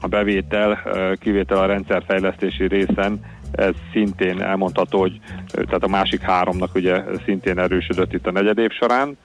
[0.00, 0.82] a bevétel,
[1.18, 3.20] kivétel a rendszerfejlesztési részen
[3.56, 9.16] ez szintén elmondható, hogy tehát a másik háromnak ugye szintén erősödött itt a negyed során.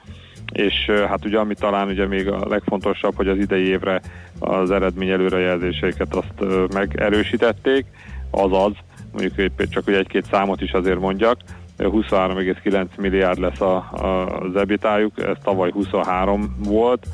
[0.54, 4.02] és hát ugye ami talán ugye még a legfontosabb, hogy az idei évre
[4.40, 7.86] az eredmény előrejelzéseiket azt megerősítették,
[8.32, 8.74] azaz,
[9.12, 11.38] mondjuk csak egy-két számot is azért mondjak,
[11.78, 17.08] 23,9 milliárd lesz a, a, az ebitájuk, ez tavaly 23 volt,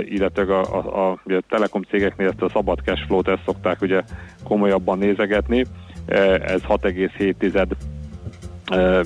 [0.00, 4.02] illetve a, a, a, a telekom cégeknél ezt a szabad cash flow-t ezt szokták ugye
[4.44, 5.66] komolyabban nézegetni,
[6.08, 7.66] ez 6,7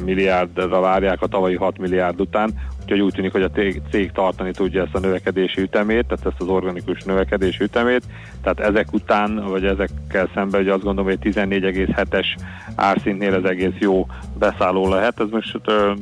[0.04, 3.50] milliárdra várják a tavalyi 6 milliárd után, úgyhogy úgy tűnik, hogy a
[3.90, 8.02] cég tartani tudja ezt a növekedési ütemét, tehát ezt az organikus növekedési ütemét,
[8.42, 12.26] tehát ezek után, vagy ezekkel szemben, hogy azt gondolom, hogy 14,7-es
[12.74, 14.06] árszintnél ez egész jó
[14.38, 15.58] beszálló lehet, ez most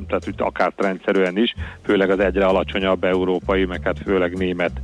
[0.06, 4.80] tehát úgy akár rendszerűen is, főleg az egyre alacsonyabb európai, meg hát főleg német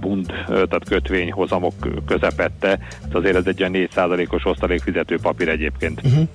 [0.00, 1.74] bund, tehát kötvényhozamok
[2.06, 6.00] közepette, tehát azért ez egy olyan 4%-os osztalékfizető papír egyébként.
[6.04, 6.28] Uh-huh.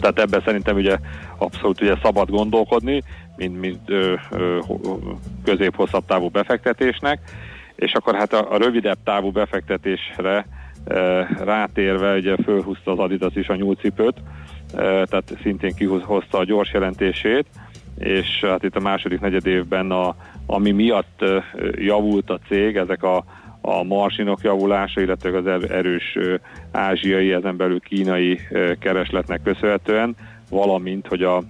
[0.00, 0.98] Tehát ebben szerintem ugye
[1.38, 3.02] abszolút ugye szabad gondolkodni,
[3.36, 4.14] mint, mint ö,
[5.44, 7.20] közép-hosszabb távú befektetésnek,
[7.74, 10.46] és akkor hát a, a rövidebb távú befektetésre
[10.84, 14.16] ö, rátérve ugye fölhúzta az Adidas is a nyúlcipőt,
[14.74, 17.46] ö, tehát szintén kihozta a gyors jelentését,
[17.98, 20.16] és hát itt a második negyed évben a,
[20.46, 21.24] ami miatt
[21.76, 23.24] javult a cég, ezek a
[23.66, 26.18] a marsinok javulása, illetve az er-, erős
[26.70, 28.40] ázsiai, ezen belül kínai
[28.78, 30.16] keresletnek köszönhetően,
[30.50, 31.42] valamint, hogy a,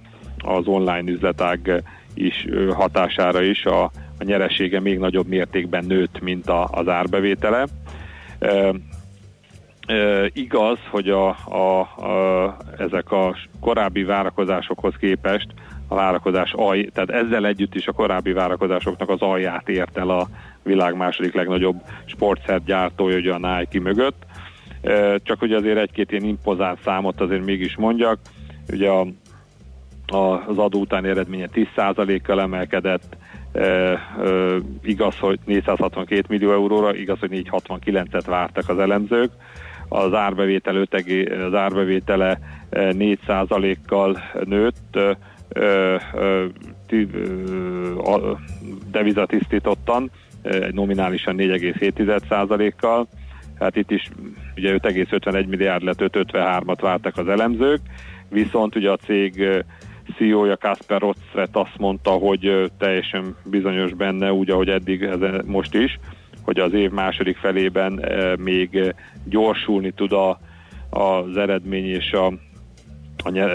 [0.45, 1.83] az online üzletág
[2.13, 3.83] is hatására is a,
[4.19, 7.65] a nyeresége még nagyobb mértékben nőtt, mint a, az árbevétele.
[8.39, 8.73] E,
[9.87, 15.47] e, igaz, hogy a, a, a, ezek a korábbi várakozásokhoz képest
[15.87, 20.27] a várakozás aj, tehát ezzel együtt is a korábbi várakozásoknak az alját ért el a
[20.63, 24.25] világ második legnagyobb sportszergyártója, ugye a Nike mögött.
[25.23, 28.19] Csak hogy azért egy-két ilyen impozáns számot azért mégis mondjak.
[28.71, 29.07] Ugye a,
[30.07, 33.17] az adó utáni eredménye 10%-kal emelkedett,
[33.51, 33.99] e, e,
[34.83, 39.31] igaz, hogy 462 millió euróra, igaz, hogy 469-et vártak az elemzők,
[39.89, 42.39] az árbevétel ötegi, az árbevétele
[42.71, 44.99] 4%-kal nőtt,
[48.91, 53.07] devizatisztítottan, egy nominálisan 4,7%-kal.
[53.59, 54.09] Hát itt is
[54.55, 57.79] ugye 5,51 milliárd lett, 5,53-at vártak az elemzők,
[58.29, 59.63] viszont ugye a cég
[60.17, 65.99] CEO-ja Kasper Rotzret azt mondta, hogy teljesen bizonyos benne, úgy, ahogy eddig ez most is,
[66.41, 68.05] hogy az év második felében
[68.39, 70.39] még gyorsulni tud a,
[70.89, 72.25] az eredmény és a,
[73.23, 73.49] a nyer,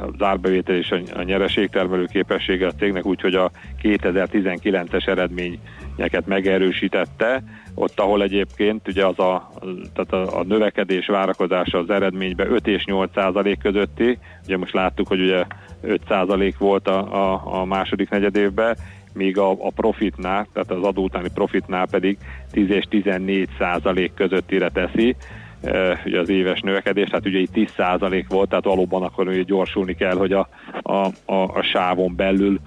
[0.00, 3.50] az árbevétel és a nyereségtermelő képessége a cégnek, úgyhogy a
[3.82, 7.42] 2019-es eredményeket megerősítette,
[7.78, 9.50] ott, ahol egyébként ugye az a,
[9.94, 15.08] tehát a, a növekedés várakozása az eredményben 5 és 8 százalék közötti, ugye most láttuk,
[15.08, 15.44] hogy ugye
[15.80, 18.76] 5 százalék volt a, a, a második negyedévben,
[19.12, 22.18] míg a, a profitnál, tehát az adó utáni profitnál pedig
[22.50, 25.16] 10 és 14 százalék közöttire teszi,
[26.04, 30.16] ugye az éves növekedés, tehát ugye itt 10% volt, tehát valóban akkor ugye gyorsulni kell,
[30.16, 30.48] hogy a,
[30.82, 32.58] a, a, a sávon belül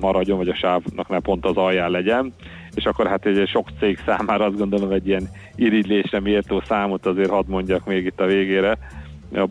[0.00, 2.32] maradjon, vagy a sávnak ne pont az alján legyen,
[2.74, 7.30] és akkor hát egy sok cég számára azt gondolom egy ilyen irigylésre méltó számot azért
[7.30, 8.78] hadd mondjak még itt a végére,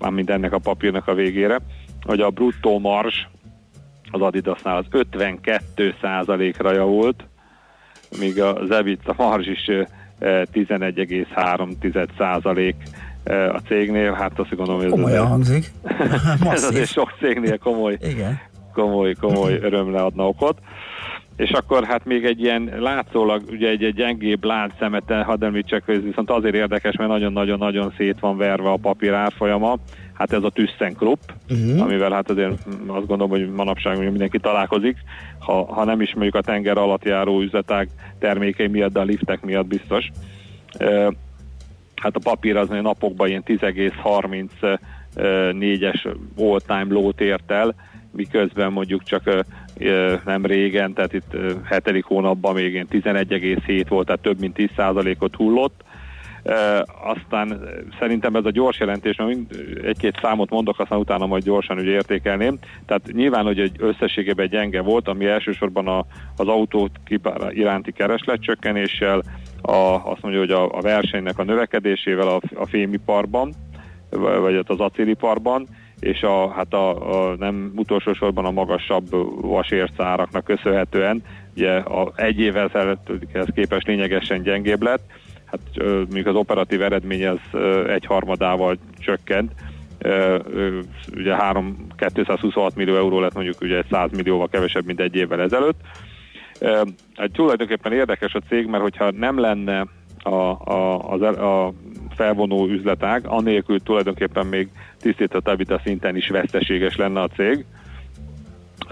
[0.10, 1.60] mint ennek a papírnak a végére,
[2.06, 3.28] hogy a bruttó mars
[4.12, 5.96] az Adidasnál az 52
[6.58, 7.24] ra javult,
[8.20, 9.70] míg az EBITDA marzs is
[10.20, 12.76] 11,3 százalék
[13.26, 15.72] a cégnél, hát azt gondolom, hogy ez Komolyan hangzik.
[16.52, 18.40] ez azért sok cégnél komoly, Igen.
[18.74, 20.58] komoly, komoly örömre adna okot.
[21.36, 26.02] És akkor hát még egy ilyen látszólag ugye egy, egy gyengébb láncszemete, hadd említsek, ez
[26.02, 29.78] viszont azért érdekes, mert nagyon-nagyon-nagyon szét van verve a papír árfolyama,
[30.14, 31.82] hát ez a ThyssenKrupp, uh-huh.
[31.82, 32.52] amivel hát azért
[32.88, 34.98] azt gondolom, hogy manapság mindenki találkozik,
[35.40, 39.42] ha, ha nem is mondjuk a tenger alatt járó üzletág termékei miatt, de a liftek
[39.42, 40.12] miatt biztos.
[41.96, 47.76] Hát a papír az napokban ilyen 10,34-es all-time low-t ért el,
[48.12, 49.46] miközben mondjuk csak
[50.26, 55.84] nem régen, tehát itt hetedik hónapban még ilyen 11,7 volt, tehát több mint 10%-ot hullott.
[57.04, 57.60] Aztán
[58.00, 59.16] szerintem ez a gyors jelentés,
[59.84, 62.58] egy-két számot mondok, aztán utána majd gyorsan ugye értékelném.
[62.86, 66.06] Tehát nyilván, hogy egy összességében gyenge volt, ami elsősorban a,
[66.38, 66.92] az autót
[67.50, 69.22] iránti keresletcsökkenéssel,
[69.62, 69.76] a,
[70.12, 73.54] azt mondja, hogy a, a versenynek a növekedésével a, a fémiparban,
[74.42, 75.68] vagy az acéliparban,
[76.04, 79.06] és a, hát a, a, nem utolsó sorban a magasabb
[79.42, 81.24] vasércáraknak köszönhetően,
[81.56, 85.04] ugye a, egy évvel ezelőtthez képest lényegesen gyengébb lett,
[85.46, 87.40] hát mondjuk az operatív eredmény az
[87.88, 89.52] egy harmadával csökkent,
[91.16, 95.80] ugye 3, 226 millió euró lett mondjuk ugye 100 millióval kevesebb, mint egy évvel ezelőtt,
[97.16, 99.88] Hát tulajdonképpen érdekes a cég, mert hogyha nem lenne
[100.24, 101.74] a, a, a, a
[102.16, 104.70] felvonó üzletág, anélkül tulajdonképpen még
[105.04, 107.66] tisztított EBITDA szinten is veszteséges lenne a cég.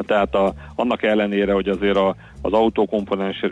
[0.05, 3.45] Tehát a, annak ellenére, hogy azért a, az autókomponens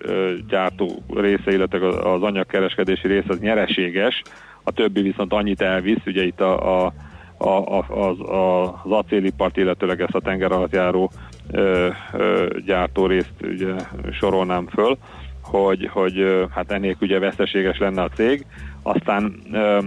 [0.48, 4.22] gyártó része, illetve az anyagkereskedési része az nyereséges,
[4.64, 6.94] a többi viszont annyit elvisz, ugye itt a, a,
[7.38, 11.12] a, a, az, a, az acélipart, illetőleg ezt a tenger alatt járó
[11.52, 13.74] ö, ö, gyártó részt ugye
[14.12, 14.98] sorolnám föl,
[15.44, 18.46] hogy, hogy hát ennél ugye veszteséges lenne a cég.
[18.82, 19.80] Aztán ö,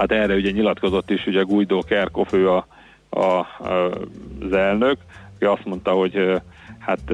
[0.00, 2.66] hát erre ugye nyilatkozott is ugye Guido Kerkhoff, ő a,
[3.10, 3.46] a,
[4.40, 4.96] az elnök,
[5.34, 6.40] aki azt mondta, hogy
[6.78, 7.12] hát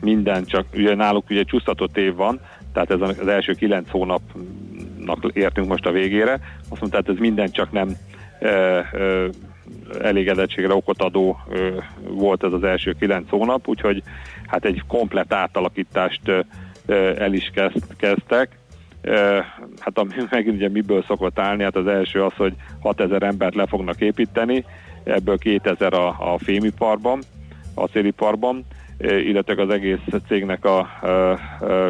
[0.00, 2.40] minden csak, ugye náluk ugye csúsztatott év van,
[2.72, 6.32] tehát ez az első kilenc hónapnak értünk most a végére,
[6.68, 7.96] azt mondta, tehát ez minden csak nem
[8.38, 8.84] e, e,
[10.00, 11.56] elégedettségre okot adó e,
[12.08, 14.02] volt ez az első kilenc hónap, úgyhogy
[14.46, 16.44] hát egy komplet átalakítást e,
[17.18, 18.60] el is kezd, kezdtek.
[19.80, 23.66] Hát ami megint ugye miből szokott állni, hát az első az, hogy 6000 embert le
[23.66, 24.64] fognak építeni,
[25.04, 27.20] ebből 2000 a, a fémiparban,
[27.74, 28.64] a széliparban,
[28.98, 29.98] illetve az egész
[30.28, 30.88] cégnek a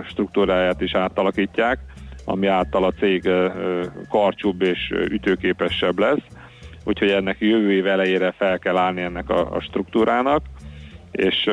[0.08, 1.78] struktúráját is átalakítják,
[2.24, 3.28] ami által a cég
[4.08, 6.22] karcsúbb és ütőképesebb lesz.
[6.84, 10.42] Úgyhogy ennek jövő év elejére fel kell állni ennek a, a struktúrának,
[11.10, 11.50] és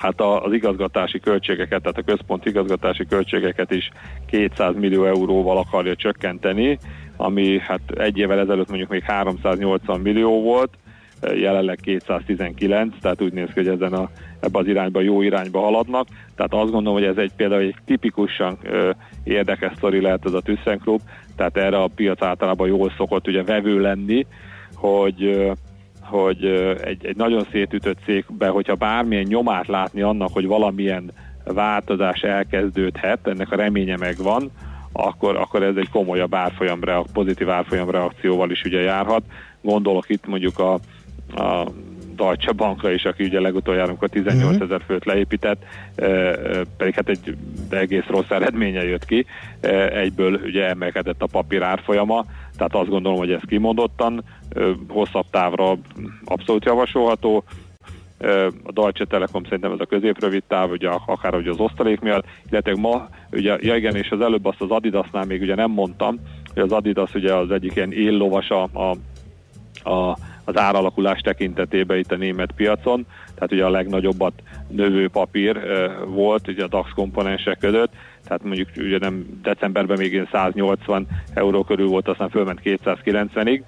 [0.00, 3.90] hát az igazgatási költségeket, tehát a központi igazgatási költségeket is
[4.26, 6.78] 200 millió euróval akarja csökkenteni,
[7.16, 10.70] ami hát egy évvel ezelőtt mondjuk még 380 millió volt,
[11.22, 16.06] jelenleg 219, tehát úgy néz ki, hogy ezen a, ebbe az irányba, jó irányba haladnak.
[16.34, 18.90] Tehát azt gondolom, hogy ez egy például egy tipikusan ö,
[19.24, 21.00] érdekes sztori lehet ez a ThyssenKrupp,
[21.36, 24.26] tehát erre a piac általában jól szokott ugye vevő lenni,
[24.74, 25.52] hogy ö,
[26.08, 26.44] hogy
[26.84, 31.12] egy, egy nagyon szétütött cégbe, hogyha bármilyen nyomát látni annak, hogy valamilyen
[31.44, 34.50] változás elkezdődhet, ennek a reménye megvan,
[34.92, 36.80] akkor, akkor ez egy komolyabb árfolyam,
[37.12, 39.22] pozitív árfolyam reakcióval is ugye járhat.
[39.60, 40.72] Gondolok itt mondjuk a,
[41.42, 41.66] a
[42.16, 44.62] Deutsche Bankra is, aki ugye legutoljára, amikor 18 mhm.
[44.62, 45.64] ezer főt leépített,
[46.76, 47.36] pedig hát egy
[47.70, 49.26] egész rossz eredménye jött ki,
[49.92, 52.24] egyből ugye emelkedett a papír árfolyama,
[52.58, 54.24] tehát azt gondolom, hogy ez kimondottan,
[54.88, 55.76] hosszabb távra
[56.24, 57.44] abszolút javasolható,
[58.64, 62.74] a Deutsche Telekom szerintem ez a középrövid táv, ugye akár ugye az osztalék miatt, illetve
[62.74, 66.18] ma, ugye, ja igen, és az előbb azt az Adidasnál még ugye nem mondtam,
[66.54, 68.90] hogy az Adidas ugye az egyik ilyen éllovasa a,
[69.90, 70.16] a
[70.48, 73.06] az áralakulás tekintetében itt a német piacon,
[73.38, 74.32] tehát ugye a legnagyobbat
[74.68, 75.60] növő papír
[76.06, 77.92] volt ugye a DAX komponensek között,
[78.24, 83.62] tehát mondjuk ugye nem decemberben még 180 euró körül volt, aztán fölment 290-ig.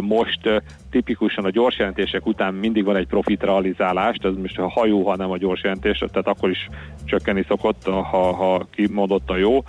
[0.00, 5.08] Most tipikusan a gyors jelentések után mindig van egy profit realizálás, ez most a hajó,
[5.08, 6.68] ha nem a gyors jelentés, tehát akkor is
[7.04, 8.66] csökkenni szokott, ha, ha
[9.26, 9.62] a jó.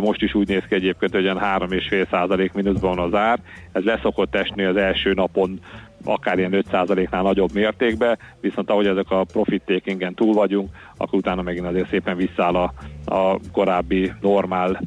[0.00, 3.38] Most is úgy néz ki egyébként, hogy olyan 3,5 százalék mínuszban van az ár.
[3.72, 5.60] Ez leszokott esni az első napon
[6.04, 11.42] akár ilyen 5%-nál nagyobb mértékben, viszont ahogy ezek a profit takingen túl vagyunk, akkor utána
[11.42, 12.72] megint azért szépen visszáll a,
[13.04, 14.80] a korábbi normál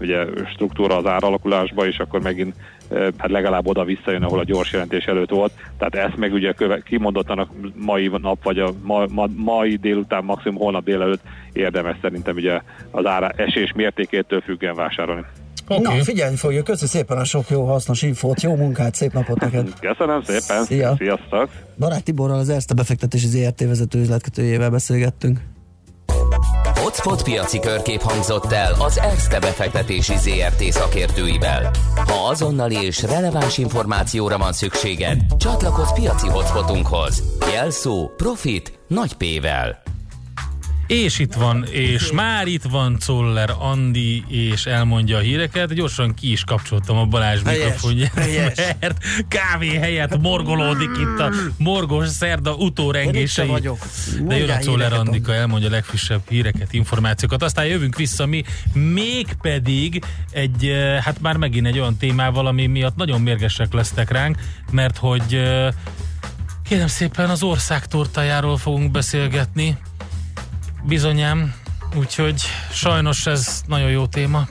[0.00, 2.54] ugye struktúra az áralakulásba, és akkor megint
[3.16, 5.52] hát legalább oda visszajön, ahol a gyors jelentés előtt volt.
[5.78, 10.24] Tehát ezt meg ugye köve, kimondottan a mai nap, vagy a ma, ma, mai délután,
[10.24, 11.22] maximum holnap délelőtt
[11.52, 12.60] érdemes szerintem ugye
[12.90, 15.24] az ára esés mértékétől függően vásárolni.
[15.68, 15.96] Okay.
[15.96, 16.64] Na, figyelni fogjuk.
[16.64, 19.68] Köszi szépen a sok jó, hasznos infót, jó munkát, szép napot neked.
[19.80, 20.64] Köszönöm szépen.
[20.64, 20.94] Szia.
[20.98, 21.48] Sziasztok.
[21.78, 25.38] Barát Tiborral, az Erste befektetési ZRT vezető üzletkötőjével beszélgettünk.
[26.74, 31.70] Hotspot piaci körkép hangzott el az Erste befektetési ZRT szakértőivel.
[31.94, 37.22] Ha azonnali és releváns információra van szükséged, csatlakozz piaci hotspotunkhoz.
[37.52, 39.82] Jelszó Profit nagy P-vel.
[40.86, 45.74] És itt van, és már itt van Czoller Andi, és elmondja a híreket.
[45.74, 52.54] Gyorsan ki is kapcsoltam a Balázs mikrofonját, mert kávé helyett morgolódik itt a morgos szerda
[52.54, 53.46] utórengései.
[53.46, 53.78] vagyok.
[54.20, 57.42] De jön a Czoller Andika, elmondja a legfrissebb híreket, információkat.
[57.42, 62.96] Aztán jövünk vissza mi, mégpedig egy, eh, hát már megint egy olyan témával, ami miatt
[62.96, 64.38] nagyon mérgesek lesztek ránk,
[64.70, 65.68] mert hogy eh,
[66.68, 69.78] kérem szépen az ország tortájáról fogunk beszélgetni,
[70.86, 71.54] Bizonyám,
[71.96, 72.40] úgyhogy
[72.72, 74.46] sajnos ez nagyon jó téma.